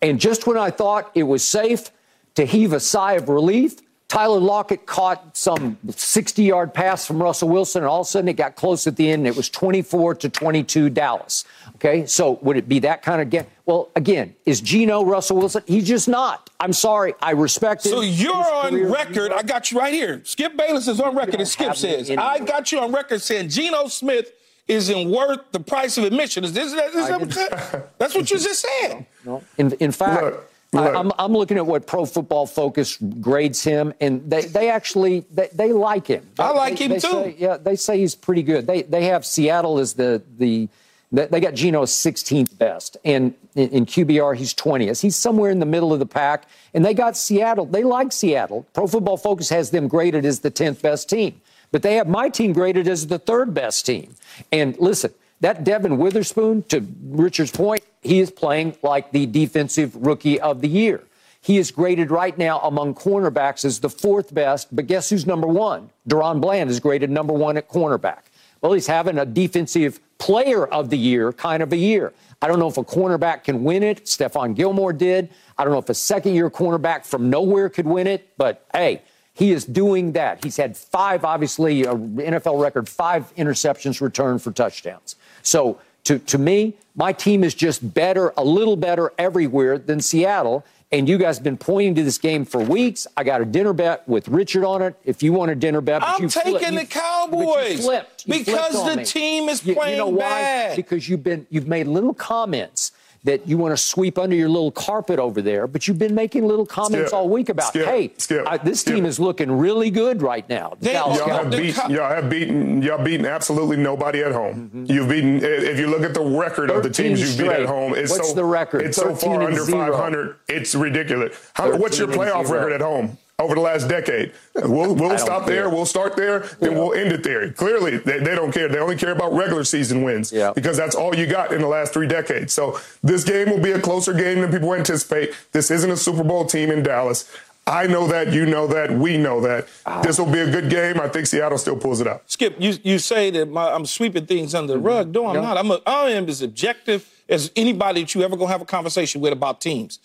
[0.00, 1.90] And just when I thought it was safe
[2.34, 3.76] to heave a sigh of relief,
[4.14, 8.28] Tyler Lockett caught some 60 yard pass from Russell Wilson, and all of a sudden
[8.28, 11.44] it got close at the end, and it was 24 to 22 Dallas.
[11.74, 13.44] Okay, so would it be that kind of game?
[13.66, 15.64] Well, again, is Geno Russell Wilson?
[15.66, 16.48] He's just not.
[16.60, 17.14] I'm sorry.
[17.20, 17.90] I respect him.
[17.90, 19.32] So you're on career- record.
[19.32, 20.20] I got you right here.
[20.24, 22.08] Skip Bayless is on record, don't and Skip says.
[22.08, 24.30] I got you on record saying Geno Smith
[24.68, 26.44] isn't worth the price of admission.
[26.44, 29.06] Is this, is that what that- That's what you just said.
[29.24, 29.42] No.
[29.58, 30.94] In, in fact, Look, look.
[30.94, 35.20] I, am I'm looking at what Pro Football Focus grades him, and they, they actually
[35.32, 36.26] they, they like him.
[36.38, 37.08] I like They- him they too.
[37.10, 38.66] say- yeah, they say he's pretty good.
[38.66, 40.68] They they have Seattle as the the
[41.12, 45.00] they they got Geno 16th best, and in, in QBR he's 20th.
[45.00, 47.66] He's somewhere in the middle of the pack, and they got Seattle.
[47.66, 48.66] They like Seattle.
[48.72, 52.28] Pro Football Focus has them graded as the 10th best team, but they have my
[52.28, 54.14] team graded as the third best team.
[54.50, 55.12] And listen,
[55.44, 60.68] that Devon Witherspoon, to Richard's point, he is playing like the defensive rookie of the
[60.68, 61.04] year.
[61.42, 65.46] He is graded right now among cornerbacks as the fourth best, but guess who's number
[65.46, 65.90] one?
[66.08, 68.20] DaRon Bland is graded number one at cornerback.
[68.62, 72.14] Well, he's having a defensive player of the year kind of a year.
[72.40, 74.06] I don't know if a cornerback can win it.
[74.06, 75.28] Stephon Gilmore did.
[75.58, 79.02] I don't know if a second year cornerback from nowhere could win it, but hey,
[79.34, 80.42] he is doing that.
[80.42, 85.16] He's had five, obviously, NFL record, five interceptions returned for touchdowns.
[85.44, 90.64] So to, to me, my team is just better, a little better everywhere than Seattle.
[90.92, 93.06] And you guys have been pointing to this game for weeks.
[93.16, 94.94] I got a dinner bet with Richard on it.
[95.04, 97.84] If you want a dinner bet, but I'm you taking you- the but you Cowboys
[97.84, 98.26] flipped.
[98.26, 99.04] You because flipped the me.
[99.04, 100.18] team is You- you playing know why?
[100.28, 100.76] bad.
[100.76, 102.92] Because you've been you've made little comments
[103.24, 106.46] that you want to sweep under your little carpet over there, but you've been making
[106.46, 107.14] little comments Skip.
[107.18, 107.86] all week about, Skip.
[107.86, 108.46] hey, Skip.
[108.46, 108.94] I- this Skip.
[108.94, 110.74] team is looking really good right now.
[110.78, 114.32] The They- Dallas Y'all have, The beat, y'all have beaten y'all beaten absolutely nobody at
[114.32, 114.70] home.
[114.74, 114.92] Mm-hmm.
[114.92, 117.94] You've beaten if you look at the record of the teams you've beat at home,
[117.94, 118.82] it's What's so the record?
[118.82, 119.92] It's so far under zero.
[119.92, 120.36] 500.
[120.48, 121.34] It's ridiculous.
[121.54, 123.16] How, what's your playoff record at home?
[123.44, 125.54] Over the last decade, we'll, we'll stop care.
[125.64, 125.70] there.
[125.70, 127.52] We'll start there, then we'll end it there.
[127.52, 128.68] Clearly, they, they don't care.
[128.68, 130.52] They only care about regular season wins Yeah.
[130.54, 132.54] because that's all you got in the last three decades.
[132.54, 135.34] So this game will be a closer game than people anticipate.
[135.52, 137.30] This isn't a Super Bowl team in Dallas.
[137.66, 138.32] I know that.
[138.32, 138.90] You know that.
[138.92, 139.68] We know that.
[139.86, 140.00] Ah.
[140.02, 141.00] This will be a good game.
[141.00, 142.22] I think Seattle still pulls it out.
[142.30, 145.12] Skip, you, you say that my, I'm sweeping things under the rug.
[145.14, 145.40] No, I'm Yeah.
[145.42, 145.56] not.
[145.58, 149.20] I'm a, I am as objective as anybody that you ever gonna have a conversation
[149.20, 149.98] with about teams.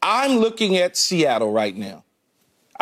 [0.00, 2.02] I'm looking at Seattle right now.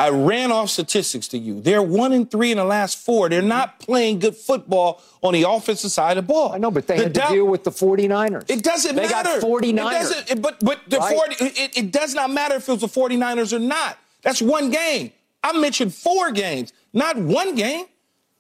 [0.01, 1.61] I ran off statistics to you.
[1.61, 3.29] They're one and three in the last four.
[3.29, 3.85] They're not mm-hmm.
[3.85, 6.53] playing good football on the offensive side of the ball.
[6.55, 8.49] I know, but they The had to deal with the 49ers.
[8.49, 9.41] It doesn't they matter.
[9.41, 9.73] got 49ers.
[9.73, 11.15] It doesn't, it- but but the Right.
[11.15, 13.99] 40, it, it does not matter if it was the 49ers or not.
[14.23, 15.13] That's one game.
[15.45, 17.85] I mentioned four games, not one game.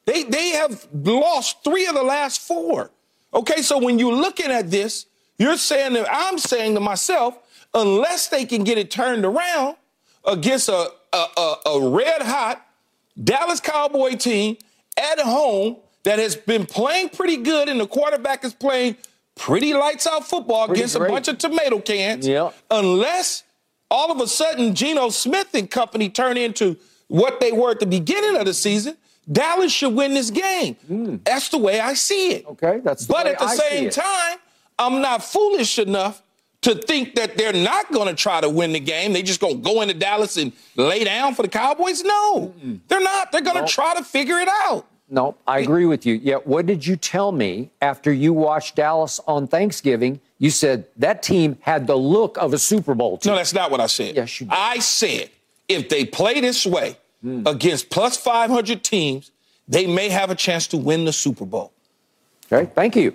[0.07, 2.91] They they have lost three of the last four.
[3.35, 5.05] Okay, so when you're looking at this,
[5.39, 7.39] you're saying that I'm saying to myself,
[7.75, 9.77] unless they can get it turned around
[10.25, 12.65] against a a, a, a red hot
[13.23, 14.57] Dallas Cowboy team
[14.97, 18.97] at home that has been playing pretty good and the quarterback is playing
[19.35, 21.09] pretty lights out football Pretty against great.
[21.09, 22.27] a bunch of tomato cans.
[22.27, 22.55] Yep.
[22.71, 23.43] Unless
[23.91, 26.77] all of a sudden Geno Smith and company turn into
[27.09, 28.97] what they were at the beginning of the season,
[29.31, 30.75] Dallas should win this game.
[30.87, 31.17] Hmm.
[31.25, 32.47] That's the way I see it.
[32.47, 34.39] Okay, that's the But at the I same time,
[34.79, 36.23] I'm not foolish enough
[36.63, 39.13] to think that they're not going to try to win the game.
[39.13, 42.03] They just going to go into Dallas and lay down for the Cowboys?
[42.05, 42.55] No,
[42.89, 43.33] they're not.
[43.33, 43.71] They're going to Nope.
[43.71, 44.87] try to figure it out.
[45.13, 46.15] No, I agree with you.
[46.15, 50.21] Yet, what did you tell me after you watched Dallas on Thanksgiving?
[50.39, 53.33] You said that team had the look of a Super Bowl team.
[53.33, 54.15] No, that's not what I said.
[54.15, 54.55] Yes, you did.
[54.57, 55.31] I said
[55.69, 57.43] if they play this way Hmm.
[57.47, 59.31] against plus 500 teams,
[59.69, 61.73] they may have a chance to win the Super Bowl.
[62.51, 63.15] Okay, thank you.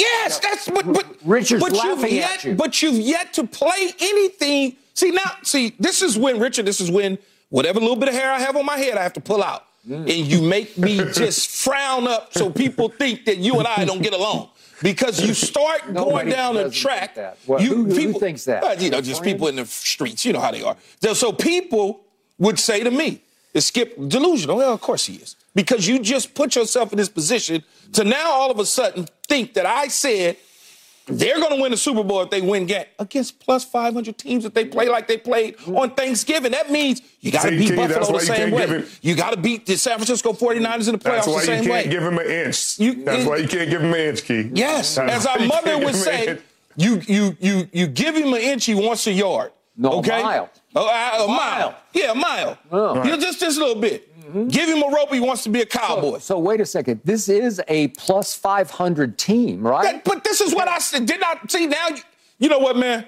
[0.00, 0.86] Yes, that's what.
[0.92, 2.54] but Richard's but you've yet at you.
[2.54, 4.76] but you've yet to play anything.
[4.94, 6.66] See now, see this is when Richard.
[6.66, 7.18] This is when
[7.50, 9.64] whatever little bit of hair I have on my head, I have to pull out,
[9.88, 10.00] Mm.
[10.02, 14.02] and you make me just frown up so people think that you and I don't
[14.02, 14.50] get along.
[14.82, 17.36] Because you start going down the track, that.
[17.46, 18.62] Well, you who- who people thinks that?
[18.62, 20.24] Well, you know, just people in the streets.
[20.24, 20.76] You know how they are.
[21.02, 22.00] So- So people
[22.38, 23.20] would say to me,
[23.52, 27.08] "Is Skip delusional?" Well, of course he is, because you just put yourself in this
[27.08, 30.36] position to now all of a sudden think that I said
[31.06, 34.44] they're going to win the Super Bowl if they win game against plus 500 teams
[34.44, 36.52] if they play like they played on Thanksgiving.
[36.52, 38.52] That means you got to See, beat Key, that's Buffalo why the you same can't
[38.52, 38.60] way.
[38.60, 41.24] give him- You got to beat the San Francisco 49ers in the playoffs the same
[41.24, 41.24] way.
[41.24, 41.88] That's why you can't way.
[41.90, 42.78] give him an inch.
[42.78, 44.50] You- That's it- why you can't give him an inch, Key.
[44.54, 46.38] Yes, That's as why our mother would give him an say,
[46.76, 49.50] you you you you give him an inch, he wants a yard.
[49.76, 50.50] No, a mile.
[50.76, 51.26] Oh, uh, a mile.
[51.28, 51.74] Mile.
[51.94, 52.58] Yeah, a mile.
[52.70, 53.02] Oh.
[53.02, 54.09] You know, just this little bit.
[54.30, 54.48] Mm-hmm.
[54.48, 55.12] Give him a rope.
[55.12, 56.18] He wants to be a cowboy.
[56.18, 57.00] So wait a second.
[57.04, 59.82] This is a plus 500 team, right?
[59.84, 61.06] That- but this is what I said.
[61.06, 61.88] Did not see now.
[61.88, 61.96] You,
[62.38, 63.06] you know what, man?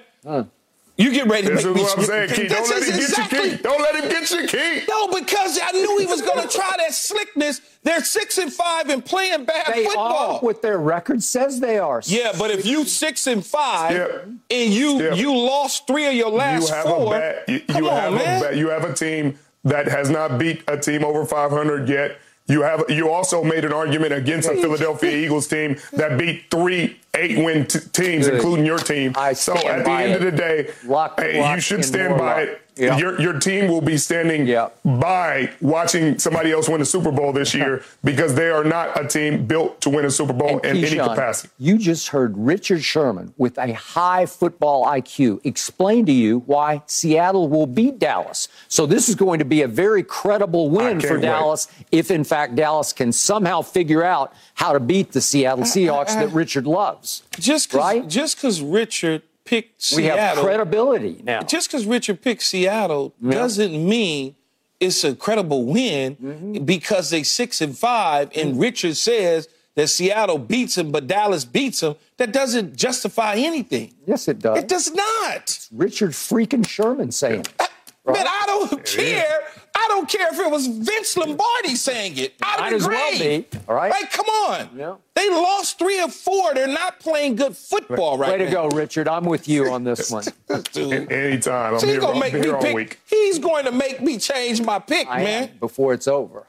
[0.95, 1.81] You get ready to This make is me.
[1.81, 2.43] what I'm saying, Key.
[2.47, 3.63] This Don't let is him get exactly- your key.
[3.63, 4.85] Don't let him get your key.
[4.87, 7.61] No, because I knew he was going to try that slickness.
[7.81, 10.35] They're six and five and playing bad they football.
[10.35, 12.01] are what their record says they are.
[12.05, 14.07] Yeah, but if you six and five Yeah.
[14.55, 15.13] and you Yeah.
[15.15, 17.95] you lost three of your last you have four, a bad, you, come you on,
[17.99, 18.41] have man.
[18.41, 22.17] a bad, you have a team that has not beat a team over 500 yet.
[22.45, 26.99] You have you also made an argument against a Philadelphia Eagles team that beat three
[27.13, 28.35] eight win t- teams, Good.
[28.35, 29.13] including your team.
[29.15, 30.15] I so at the end it.
[30.17, 32.49] of the day, Lock- hey, lock you should stand by lock.
[32.49, 32.61] it.
[32.75, 32.97] Yeah.
[32.97, 34.69] Your your team will be standing Yeah.
[34.83, 39.07] by watching somebody else win the Super Bowl this year because they are not a
[39.07, 41.49] team built to win a Super Bowl And in any capacity.
[41.59, 47.47] You just heard Richard Sherman with a high football IQ explain to you why Seattle
[47.47, 48.47] will beat Dallas.
[48.67, 51.21] So this is going to be a very credible win for wait.
[51.21, 55.67] Dallas if, in fact, Dallas can somehow figure out how to beat the Seattle uh,
[55.67, 57.23] Seahawks uh, that uh, Richard loves.
[57.39, 58.07] just cause, right?
[58.07, 61.41] just because Richard picked We have credibility now.
[61.41, 64.35] just because Richard picked Seattle doesn't mean
[64.79, 66.65] it's a credible win Mm-hmm.
[66.65, 71.81] because they six and five and Richard says that Seattle beats him, but Dallas beats
[71.81, 71.95] him.
[72.17, 73.93] That doesn't justify anything.
[74.05, 74.57] yes, it does.
[74.59, 75.67] It does not.
[75.71, 77.45] Richard freaking Sherman saying.
[78.05, 79.39] Man, I don't care.
[79.83, 82.33] I don't care if it was Vince Lombardi saying it.
[82.41, 83.91] I'd Might have as been well be, all right?
[83.91, 84.69] Like, come on.
[84.77, 84.95] Yeah.
[85.15, 86.53] They lost three or four.
[86.53, 89.07] They're not playing good football right Way to go, Richard.
[89.07, 90.23] I'm with you on this one.
[90.71, 91.11] Dude.
[91.11, 91.73] Anytime.
[91.73, 92.75] I'm So he's here, gonna I'm make here me all pick.
[92.75, 92.99] week.
[93.09, 95.49] He's going to make me change my pick, I man.
[95.59, 96.47] before it's over.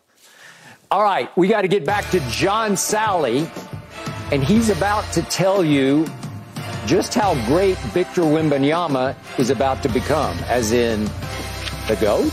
[0.90, 3.48] All right, we got to get back to John Salley,
[4.32, 6.06] and he's about to tell you
[6.86, 11.04] just how great Victor Wembanyama is about to become, as in
[11.88, 12.32] the GOAT.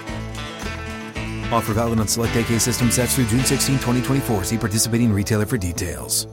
[1.51, 4.45] Offer valid on select AK system sets through June 16, 2024.
[4.45, 6.27] See participating retailer for details.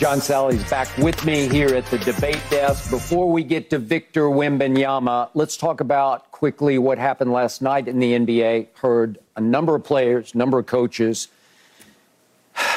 [0.00, 2.90] John Salley's back with me here at the debate desk.
[2.90, 7.98] Before we get to Victor Wembanyama, let's talk about quickly what happened last night in
[7.98, 8.68] the NBA.
[8.76, 11.28] Heard a number of players, number of coaches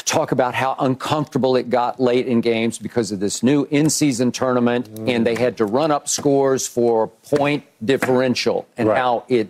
[0.06, 4.90] talk about how uncomfortable it got late in games because of this new in-season tournament,
[5.08, 8.98] and they had to run up scores for point differential, and Right.
[8.98, 9.50] how it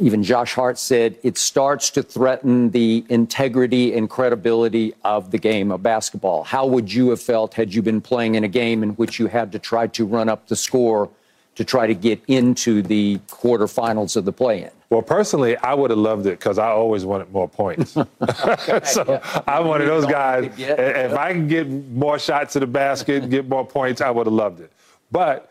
[0.00, 5.70] even Josh Hart said it starts to threaten the integrity and credibility of the game
[5.70, 6.44] of basketball.
[6.44, 9.26] How would you have felt had you been playing in a game in which you
[9.26, 11.10] had to try to run up the score
[11.54, 14.70] to try to get into the quarterfinals of the play-in.
[14.90, 17.92] Well, personally, I would have loved it because I always wanted more points.
[17.92, 18.06] so
[19.08, 19.42] yeah.
[19.46, 20.54] I'm one of those guys.
[20.56, 24.26] get- If I can get more shots to the basket, get more points, I would
[24.26, 24.72] have loved it.
[25.10, 25.50] But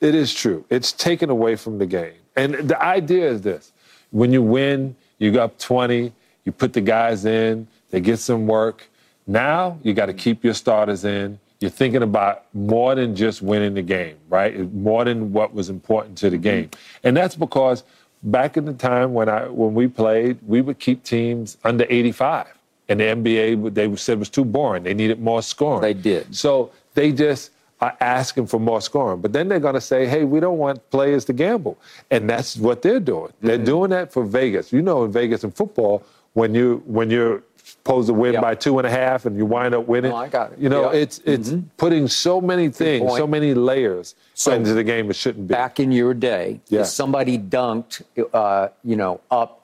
[0.00, 0.64] it is true.
[0.70, 2.12] It's taken away from the game.
[2.36, 3.72] And the idea is this
[4.10, 6.12] when you win, you go up 20,
[6.44, 8.88] you put the guys in, they get some work.
[9.26, 11.38] Now you got to keep your starters in.
[11.60, 14.72] You're thinking about more than just winning the game, right?
[14.72, 16.70] More than what was important to the game.
[17.02, 17.82] And that's because
[18.22, 22.46] back in the time when I when we played, we would keep teams under 85.
[22.88, 24.84] And the NBA, they said it was too boring.
[24.84, 25.82] They needed more scoring.
[25.82, 26.34] They did.
[26.34, 27.50] So they just
[27.80, 29.20] are asking for more scoring.
[29.20, 31.76] But then they're going to say, hey, we don't want players to gamble.
[32.10, 33.32] And that's what they're doing.
[33.40, 33.64] They're Mm-hmm.
[33.64, 34.72] doing that for Vegas.
[34.72, 36.02] You know, in Vegas and football,
[36.34, 38.40] when you when you're supposed to win Yeah.
[38.40, 40.58] by two and a half and you wind up winning, No, I got it.
[40.58, 40.84] you know.
[40.84, 40.96] Mm-hmm.
[40.96, 45.48] it's it's putting so many things, so many layers So- into the game it shouldn't
[45.48, 45.52] be.
[45.54, 46.80] Back in your day, Yeah.
[46.82, 48.02] if somebody dunked,
[48.32, 49.54] uh, you know, up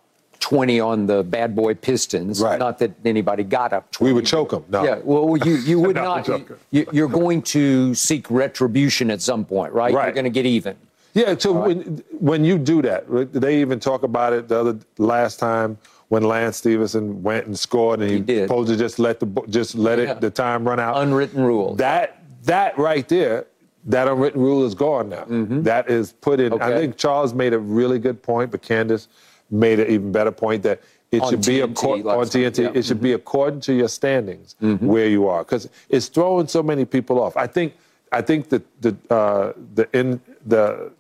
[0.41, 2.59] 20 on the bad boy Pistons, Right.
[2.59, 4.11] not that anybody got up 20.
[4.11, 4.65] we would choke them.
[4.69, 4.85] No.
[4.85, 6.29] Yeah, well, you, you would no, not.
[6.71, 9.95] You, are going to seek retribution at some point, right?
[9.95, 10.05] right.
[10.07, 10.77] You're going to get even.
[11.15, 14.77] Yeah, so when when you do that, right, they even talk about it the other
[14.99, 15.79] last time
[16.15, 18.49] when Lance Stephenson went and scored, and he, He did.
[18.49, 20.13] supposed to just let the just let Yeah.
[20.13, 20.97] it the time run out.
[21.03, 21.75] Unwritten rule.
[21.75, 23.47] That that right there,
[23.87, 25.25] that unwritten rule is gone now.
[25.63, 26.53] That is put in.
[26.53, 26.79] I Mm-hmm.
[26.79, 29.09] Think Charles made a really good point, but Candace
[29.51, 32.59] made an even better point that it On should be TNT acco- last on TNT.
[32.63, 32.69] yeah.
[32.69, 32.79] Mm-hmm.
[32.79, 36.85] It should be according to your standings where you are, because it's throwing so many
[36.85, 37.37] people off.
[37.37, 37.75] I think
[38.13, 40.93] I think that the uh, the in the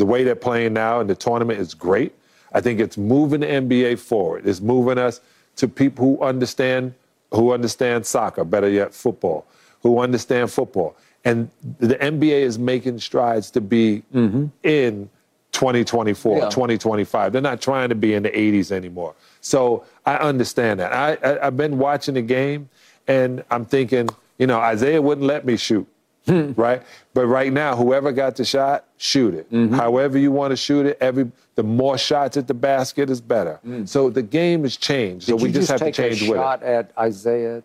[0.00, 2.12] the way they're playing now in the tournament is great.
[2.52, 4.46] I think it's moving the NBA forward.
[4.46, 5.20] It's moving us
[5.56, 6.94] to people who understand
[7.32, 9.46] who understand soccer, better yet football,
[9.82, 10.96] who understand football.
[11.24, 14.46] And the NBA is making strides to be mm-hmm.
[14.62, 15.08] in
[15.52, 16.48] 2024, Yeah.
[16.48, 17.32] 2025.
[17.32, 19.14] They're not trying to be in the 80s anymore.
[19.40, 20.92] So I understand that.
[20.92, 22.68] I, I, I've been watching the game
[23.06, 25.86] and I'm thinking, you know, Isiah wouldn't let me shoot,
[26.56, 26.82] right?
[27.14, 29.50] But right now, whoever got the shot, shoot it.
[29.50, 29.74] Mm-hmm.
[29.74, 33.58] However you want to shoot it, every the more shots at the basket is better.
[33.66, 33.88] Mm.
[33.88, 35.26] So the game has changed.
[35.26, 36.66] so we you just, have to change a with shot it.
[36.96, 37.62] at Isiah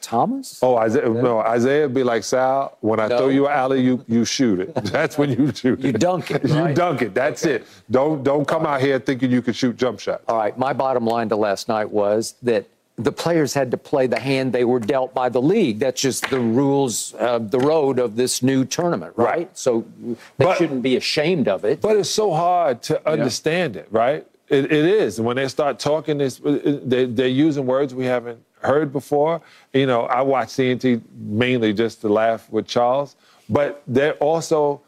[0.00, 0.60] Thomas?
[0.62, 2.76] Oh, Isiah, no, Isiah would be like Sal.
[2.80, 3.16] When I No.
[3.18, 4.74] throw you an alley, you you shoot it.
[4.84, 5.84] That's when you shoot it.
[5.86, 7.14] You dunk it, you dunk it.
[7.14, 7.66] That's it.
[7.90, 10.22] Don't don't come out here thinking you can shoot jump shots.
[10.28, 12.66] All right, my bottom line to last night was that
[12.96, 15.80] the players had to play the hand they were dealt by the league.
[15.80, 19.26] That's just the rules of the road of this new tournament, right?
[19.26, 19.58] Right.
[19.58, 21.80] So they But- shouldn't be ashamed of it.
[21.80, 24.24] But it's so hard to understand it, right?
[24.48, 25.20] It, it is.
[25.20, 29.40] When they start talking, this uh, they, they're using words we haven't heard before.
[29.72, 33.16] You know, I watch TNT mainly just to laugh with Charles,
[33.48, 34.82] but they're also,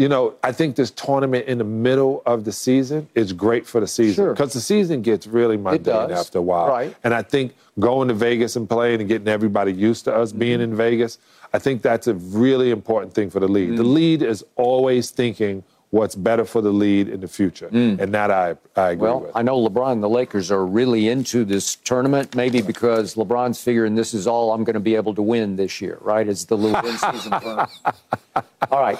[0.00, 3.80] you know, I think this tournament in the middle of the season is great for
[3.80, 4.32] the season Sure.
[4.32, 6.68] because the season gets really mundane after a while.
[6.68, 6.96] Right.
[7.04, 10.60] And I think going to Vegas and playing and getting everybody used to us being
[10.60, 10.72] mm-hmm.
[10.72, 11.18] in Vegas,
[11.52, 13.76] I think that's a really important thing for the league.
[13.76, 13.92] The mm-hmm.
[13.92, 17.98] lead is always thinking what's better for the lead in the future, mm.
[18.00, 19.32] and that I I agree Well, with.
[19.34, 23.96] I know LeBron and the Lakers are really into this tournament, maybe because LeBron's figuring
[23.96, 26.26] this is all I'm going to be able to win this year, right?
[26.28, 27.32] It's the little win season.
[28.70, 28.98] All right,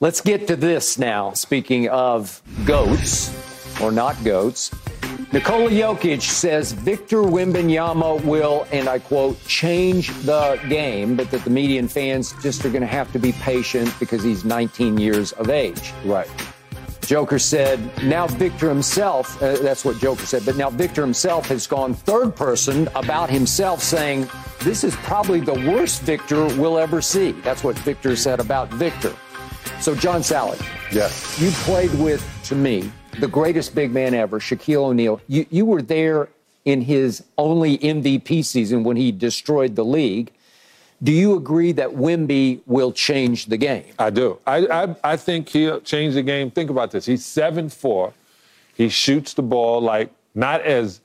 [0.00, 1.32] let's get to this now.
[1.32, 4.74] Speaking of goats or not goats,
[5.32, 11.50] Nikola Jokic says Victor Wembanyama will, and I quote, change the game, but that the
[11.50, 15.32] media and fans just are going to have to be patient because he's 19 years
[15.32, 15.92] of age.
[16.04, 16.30] right.
[17.02, 21.64] Joker said, now Victor himself, uh, that's what Joker said, but now Victor himself has
[21.64, 24.28] gone third person about himself, saying,
[24.60, 27.30] this is probably the worst Victor we'll ever see.
[27.42, 29.14] That's what Victor said about Victor.
[29.86, 30.60] So, John Salley,
[30.90, 31.40] Yes.
[31.40, 35.20] you played with, to me, the greatest big man ever, Shaquille O'Neal.
[35.28, 36.28] You, you were there
[36.64, 40.32] in his only MVP season when he destroyed the league.
[41.04, 43.84] Do you agree that Wemby will change the game?
[43.96, 44.40] I do.
[44.44, 46.50] I, I I think he'll change the game.
[46.50, 47.06] Think about this.
[47.06, 48.12] He's seven four.
[48.74, 51.00] He shoots the ball like not as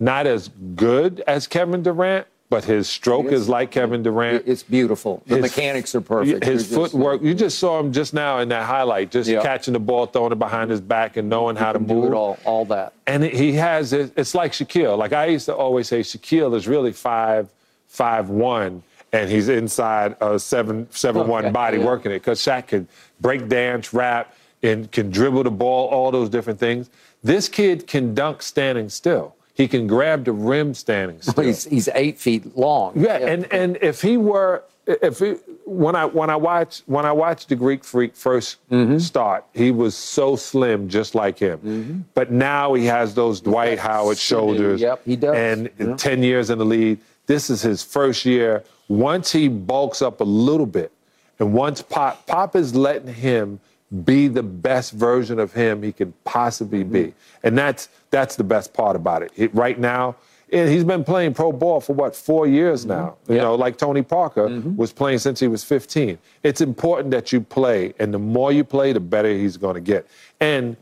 [0.00, 4.44] not as good as Kevin Durant, but his stroke is like Kevin Durant.
[4.46, 5.22] It's beautiful.
[5.26, 6.44] The His- mechanics are perfect.
[6.44, 7.22] His just- footwork.
[7.22, 9.42] You just saw him just now in that highlight, just Yeah.
[9.42, 12.04] catching the ball, throwing it behind his back, and knowing how to move.
[12.04, 12.92] it all, all that.
[13.06, 14.96] And he has it- it's like Shaquille.
[14.98, 17.48] Like I used to always say, Shaquille is really five
[17.88, 18.82] five one,
[19.12, 21.84] and he's inside a seven seven oh, one Okay, body yeah.
[21.84, 22.86] working it because Shaq could
[23.20, 26.90] break dance, rap, and can dribble the ball, all those different things.
[27.22, 29.34] This kid can dunk standing still.
[29.54, 31.44] He can grab the rim standing still.
[31.44, 32.92] He's, he's eight feet long.
[32.96, 37.12] Yeah, and and if he were, if he, when I when I watch when I
[37.12, 38.98] watched the Greek Freak 1st Mm-hmm.
[38.98, 42.04] start, he was so slim, just like him.
[42.14, 44.80] But now he has those Dwight Howard shoulders.
[44.80, 45.34] Yep, he does.
[45.36, 48.64] And ten years in the league, this is his first year.
[48.88, 50.92] Once he bulks up a little bit,
[51.38, 53.60] and once Pop Pop is letting him
[54.02, 56.92] be the best version of him he can possibly Mm-hmm.
[56.92, 59.32] be, and that's that's the best part about it.
[59.36, 60.16] It- right now.
[60.52, 62.90] And he's been playing pro ball for what four years mm-hmm.
[62.90, 63.16] now.
[63.28, 64.76] You know, like Tony Parker mm-hmm.
[64.76, 66.16] was playing since he was 15.
[66.44, 69.80] It's important that you play, and the more you play, the better he's going to
[69.80, 70.06] get.
[70.40, 70.76] And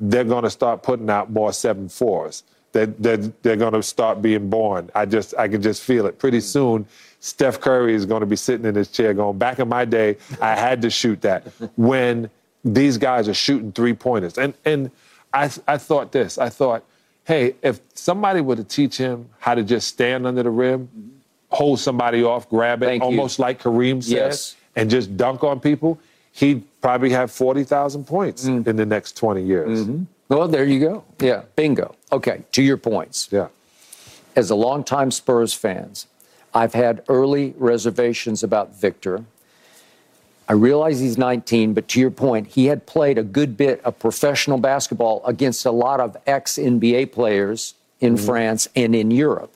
[0.00, 2.42] they're going to start putting out more seven fours.
[2.72, 4.90] They're, they're, they're going to start being born.
[4.94, 6.18] I just I can just feel it.
[6.18, 6.44] Pretty mm-hmm.
[6.44, 6.86] soon,
[7.20, 10.16] Steph Curry is going to be sitting in his chair going, back in my day,
[10.40, 11.46] I had to shoot that.
[11.76, 12.30] When
[12.64, 14.38] these guys are shooting three pointers.
[14.38, 14.90] And and
[15.32, 16.38] I I thought this.
[16.38, 16.84] I thought,
[17.24, 20.88] hey, if somebody were to teach him how to just stand under the rim,
[21.50, 23.06] hold somebody off, grab it, Thank you.
[23.08, 24.56] almost like Kareem said, Yes.
[24.76, 25.98] and just dunk on people,
[26.32, 28.66] he'd probably have 40,000 points Mm.
[28.66, 29.86] in the next 20 years.
[30.28, 31.04] Well, there you go.
[31.20, 31.94] Yeah, bingo.
[32.10, 33.28] Okay, to your points.
[33.30, 33.48] Yeah.
[34.34, 36.06] As a longtime Spurs fans,
[36.54, 39.24] I've had early reservations about Victor.
[40.52, 43.98] I realize he's 19, but to your point, he had played a good bit of
[43.98, 47.72] professional basketball against a lot of ex NBA players
[48.02, 48.26] in mm-hmm.
[48.26, 49.54] France and in Europe.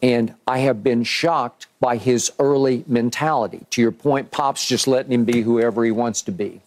[0.00, 3.66] And I have been shocked by his early mentality.
[3.72, 6.62] To your point, Pop's just letting him be whoever he wants to be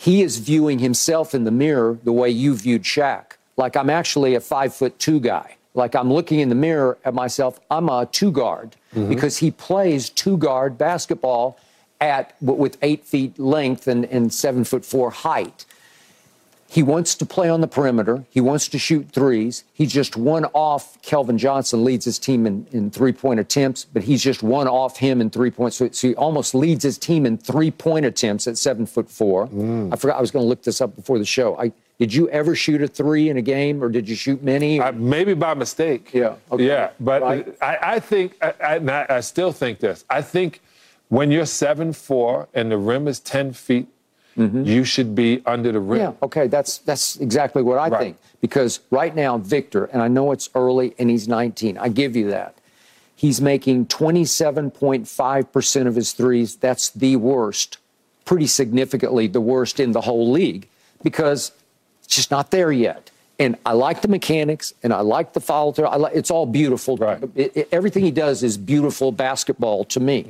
[0.00, 3.32] he is viewing himself in the mirror the way you viewed Shaq.
[3.58, 5.56] Like I'm actually a five foot two guy.
[5.74, 7.60] Like I'm looking in the mirror at myself.
[7.70, 9.10] I'm a two guard mm-hmm.
[9.10, 11.58] because he plays two guard basketball
[12.00, 15.66] at with eight feet length and, and seven foot four height.
[16.66, 18.24] He wants to play on the perimeter.
[18.30, 19.64] He wants to shoot threes.
[19.72, 21.02] He's just one off.
[21.02, 24.96] Keldon Johnson leads his team in, in three point attempts, but he's just one off
[24.96, 25.78] him in three points.
[25.78, 29.48] So, so he almost leads his team in three point attempts at seven foot four.
[29.48, 29.92] Mm.
[29.92, 31.58] I forgot I was going to look this up before the show.
[31.58, 34.80] I, did you ever shoot a three in a game, or did you shoot many?
[34.80, 36.14] I, maybe by mistake.
[36.14, 36.66] Yeah, okay.
[36.66, 37.56] Yeah, but Right.
[37.60, 40.04] I, I think, I, I still think this.
[40.08, 40.62] I think
[41.10, 43.86] when you're seven four and the rim is 10 feet,
[44.36, 46.00] you should be under the rim.
[46.00, 46.12] Mm-hmm.
[46.22, 48.00] Yeah, okay, that's that's exactly what I Right.
[48.00, 48.16] think.
[48.40, 52.30] Because right now, Victor, and I know it's early and he's 19, I give you
[52.30, 52.54] that.
[53.14, 56.56] He's making 27.5% of his threes.
[56.56, 57.76] That's the worst,
[58.24, 60.68] pretty significantly the worst in the whole league
[61.02, 61.52] because
[62.04, 63.10] it's just not there yet.
[63.38, 65.88] And I like the mechanics and I like the foul throw.
[65.88, 66.96] I like, it's all beautiful.
[66.96, 67.22] Right.
[67.34, 70.26] It- it- everything he does is beautiful basketball to me.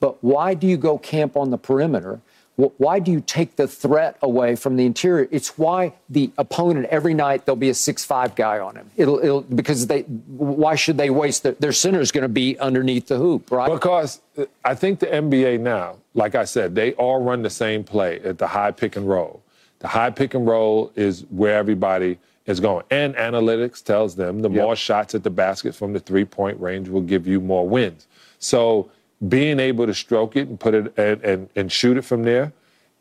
[0.00, 2.20] But why do you go camp on the perimeter?
[2.56, 5.28] Why do you take the threat away from the interior?
[5.30, 8.90] It's why the opponent every night there'll be a six-five guy on him.
[8.96, 10.02] It'll, it'll because they.
[10.02, 13.70] Why should they waste their, their center is going to be underneath the hoop, right?
[13.70, 17.84] Because uh, I think the NBA now, like I said, they all run the same
[17.84, 19.42] play at the high pick and roll.
[19.80, 22.84] The high pick and roll is where everybody is going.
[22.90, 24.62] And analytics tells them the Yep.
[24.62, 28.06] more shots at the basket from the three point range will give you more wins.
[28.38, 28.90] So
[29.28, 32.52] being able to stroke it and put it and, and, and shoot it from there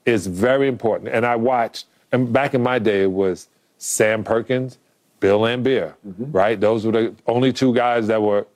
[0.05, 1.09] is very important.
[1.09, 3.47] And I watched, and back in my day, it was
[3.77, 4.77] Sam Perkins,
[5.19, 6.31] Bill Laimbeer, Mm-hmm.
[6.31, 6.59] right?
[6.59, 8.47] Those were the only two guys that were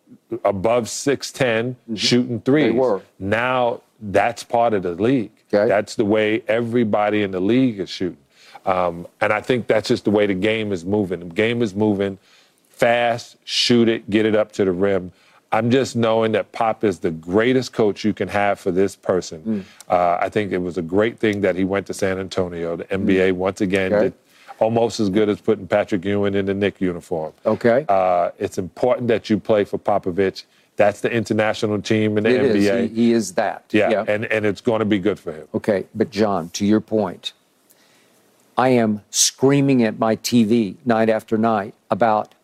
[0.45, 2.68] above 6'10 shooting threes.
[2.68, 2.74] Mm-hmm.
[2.76, 3.01] They were.
[3.20, 5.32] Now that's part of the league.
[5.53, 5.68] Okay.
[5.68, 8.18] That's the way everybody in the league is shooting.
[8.66, 11.20] Um, and I think that's just the way the game is moving.
[11.20, 12.20] The game is moving
[12.70, 15.12] fast, shoot it, get it up to the rim.
[15.52, 19.41] I'm just knowing that Pop is the greatest coach you can have for this person.
[19.89, 19.91] Mm.
[19.91, 22.76] Uh, I think it was a great thing that he went to San Antonio.
[22.76, 23.95] The NBA, once again, Mm.
[23.95, 24.04] Okay.
[24.06, 24.14] did
[24.60, 27.32] almost as good as putting Patrick Ewing in the Knick uniform.
[27.45, 27.86] Okay.
[27.89, 30.43] Uh, it's important that you play for Popovich.
[30.76, 32.66] That's the international team in the It is.
[32.68, 32.82] NBA.
[32.89, 33.64] He, he is that.
[33.72, 35.47] yeah, and, and it's going to be good for him.
[35.56, 37.34] Okay, but John, to your point,
[38.58, 42.36] I am screaming at my TV night after night about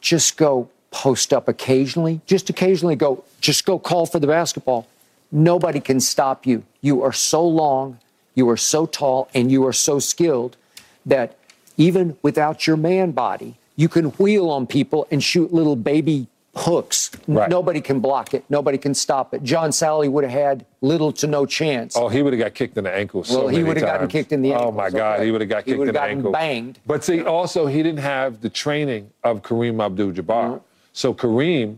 [0.00, 4.86] just go post up occasionally, just occasionally go, just go call for the basketball.
[5.32, 6.62] Nobody can stop you.
[6.82, 7.98] You are so long,
[8.36, 10.56] you are so tall, and you are so skilled
[11.04, 11.36] that
[11.76, 17.10] even without your man body, you can wheel on people and shoot little baby hooks.
[17.26, 17.50] Right.
[17.50, 18.44] Nobody can block it.
[18.48, 19.42] Nobody can stop it.
[19.42, 21.96] John Salley would have had little to no chance.
[21.96, 24.06] Oh, he would have got kicked in the ankle so Well, he would have gotten
[24.06, 24.68] kicked in the oh, ankle.
[24.68, 25.24] Oh my God, okay.
[25.26, 26.32] he would have got He kicked would in have the gotten ankle.
[26.32, 26.78] banged.
[26.86, 30.60] But see, also he didn't have the training of Kareem Abdul-Jabbar,
[30.94, 31.76] so Kareem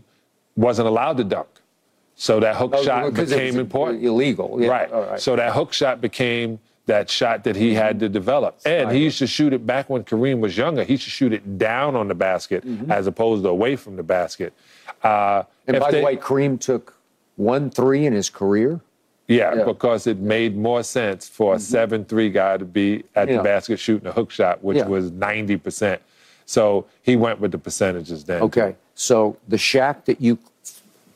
[0.55, 1.47] wasn't allowed to dunk.
[2.15, 4.03] So that hook Oh, shot became important.
[4.03, 4.57] illegal.
[4.61, 4.91] Yeah, right.
[4.91, 5.19] all right.
[5.19, 8.59] So that hook shot became that shot that he had to develop.
[8.65, 10.83] And he used to shoot it back when Kareem was younger.
[10.85, 14.03] He used to shoot it down on the basket as opposed to away from the
[14.03, 14.53] basket.
[15.03, 15.75] Uh, Mm-hmm.
[15.75, 16.95] And by they- the way, Kareem took
[17.35, 18.79] one three in his career.
[19.27, 19.63] Yeah, Yeah.
[19.65, 23.37] because it made more sense for a seven-three guy to be at Yeah.
[23.37, 24.87] the basket shooting a hook shot, which Yeah.
[24.87, 26.01] was ninety percent.
[26.45, 28.41] So he went with the percentages then.
[28.43, 30.39] Okay, so the Shaq that you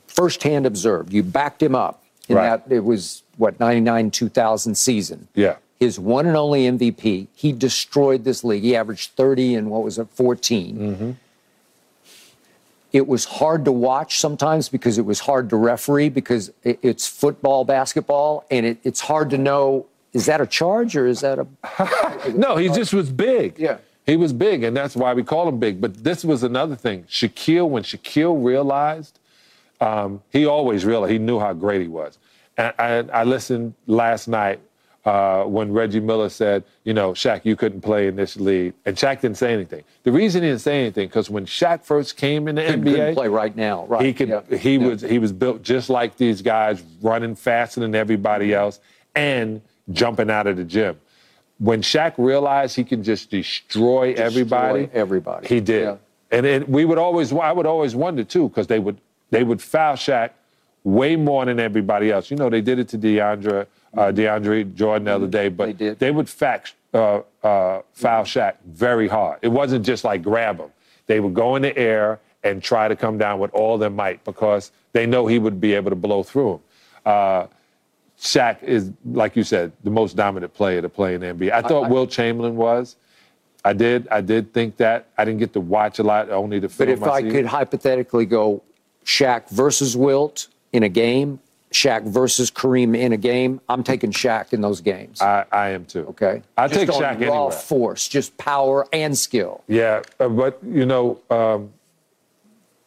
[0.07, 2.65] firsthand observed, you backed him up in Right.
[2.65, 5.27] that it was what 99 2000 season.
[5.33, 5.55] Yeah.
[5.79, 7.27] His one and only MVP.
[7.33, 8.61] He destroyed this league.
[8.61, 10.77] He averaged 30 and what was it 14.
[10.77, 11.11] Mm-hmm.
[12.93, 17.65] It was hard to watch sometimes because it was hard to referee because it's football,
[17.65, 21.47] basketball, and it, it's hard to know is that a charge or is that a
[22.35, 23.57] No, he just was big.
[23.57, 23.77] Yeah.
[24.05, 25.79] He was big, and that's why we call him big.
[25.79, 27.03] But this was another thing.
[27.03, 29.19] Shaquille, when Shaquille realized,
[29.79, 32.17] um, he always realized, he knew how great he was.
[32.57, 34.59] And I, I listened last night
[35.05, 38.73] uh, when Reggie Miller said, you know, Shaq, you couldn't play in this league.
[38.85, 39.83] And Shaq didn't say anything.
[40.03, 43.27] The reason he didn't say anything, because when Shaq first came in the NBA, play
[43.27, 43.85] right now?
[43.85, 44.05] Right.
[44.05, 44.29] he could.
[44.29, 44.87] yeah, He yeah.
[44.87, 45.01] was.
[45.01, 48.79] He was built just like these guys, running faster than everybody else,
[49.15, 50.99] and jumping out of the gym.
[51.61, 55.47] When Shaq realized he can just destroy, everybody, everybody.
[55.47, 55.83] he did.
[55.83, 55.95] Yeah.
[56.31, 57.31] And it, we would always.
[57.31, 58.97] I would always wonder too, because they would.
[59.29, 60.31] They would foul Shaq
[60.83, 62.31] way more than everybody else.
[62.31, 65.93] You know, they did it to DeAndre, uh, DeAndre Jordan the other day, but Mm-hmm.
[65.99, 69.39] They would fact, uh, uh, foul Shaq very hard.
[69.43, 70.71] It wasn't just like grab him.
[71.05, 74.23] They would go in the air and try to come down with all their might
[74.23, 76.59] because they know he would be able to blow through him.
[78.21, 81.51] Shaq is, like you said, the most dominant player to play in the NBA.
[81.51, 82.95] I thought I- Wilt Chamberlain was.
[83.65, 84.07] I did.
[84.09, 85.07] I did think that.
[85.17, 88.25] I didn't get to watch a lot, I only the But if I could hypothetically
[88.25, 88.63] go
[89.05, 91.39] Shaq versus Wilt in a game,
[91.71, 95.21] Shaq versus Kareem in a game, I'm taking Shaq in those games.
[95.21, 96.05] I, I am too.
[96.09, 96.41] okay.
[96.57, 97.51] I Just take on Shaq raw anywhere.
[97.51, 99.63] force, just power and skill.
[99.67, 101.71] Yeah, uh, but you know, um,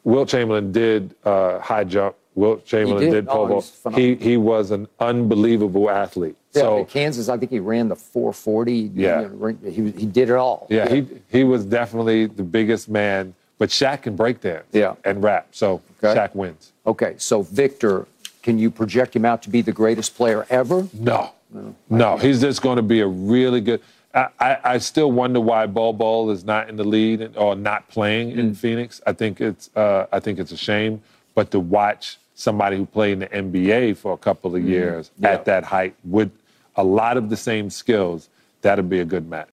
[0.03, 2.17] Wilt Chamberlain did uh, high jump.
[2.35, 3.11] Wilt Chamberlain did?
[3.13, 3.73] did, Oh, pole he vault.
[3.85, 3.95] was.
[3.95, 6.37] He he was an unbelievable athlete.
[6.53, 8.91] Yeah, so in Kansas, I think he ran the 440.
[8.95, 9.29] Yeah.
[9.33, 10.67] Know, he, he did it all.
[10.71, 13.35] yeah, he he was definitely the biggest man.
[13.59, 14.67] But Shaq can break dance.
[14.73, 14.95] Yeah.
[15.05, 15.47] and rap.
[15.53, 16.19] So Okay.
[16.19, 16.73] Shaq wins.
[16.87, 18.07] Okay, so Victor,
[18.43, 20.87] can you project him out to be the greatest player ever?
[20.93, 21.31] No,
[21.89, 23.81] no, he's just going to be a really good.
[24.13, 27.89] I, I, I still wonder why Bol Bol is not in the lead or not
[27.89, 28.39] playing Mm.
[28.39, 29.01] in Phoenix.
[29.07, 31.01] I think it's uh, I think it's a shame.
[31.35, 35.23] But to watch somebody who played in the NBA for a couple of years Mm.
[35.25, 35.31] Yeah.
[35.33, 36.31] at that height with
[36.77, 38.29] a lot of the same skills,
[38.63, 39.49] that'd be a good match.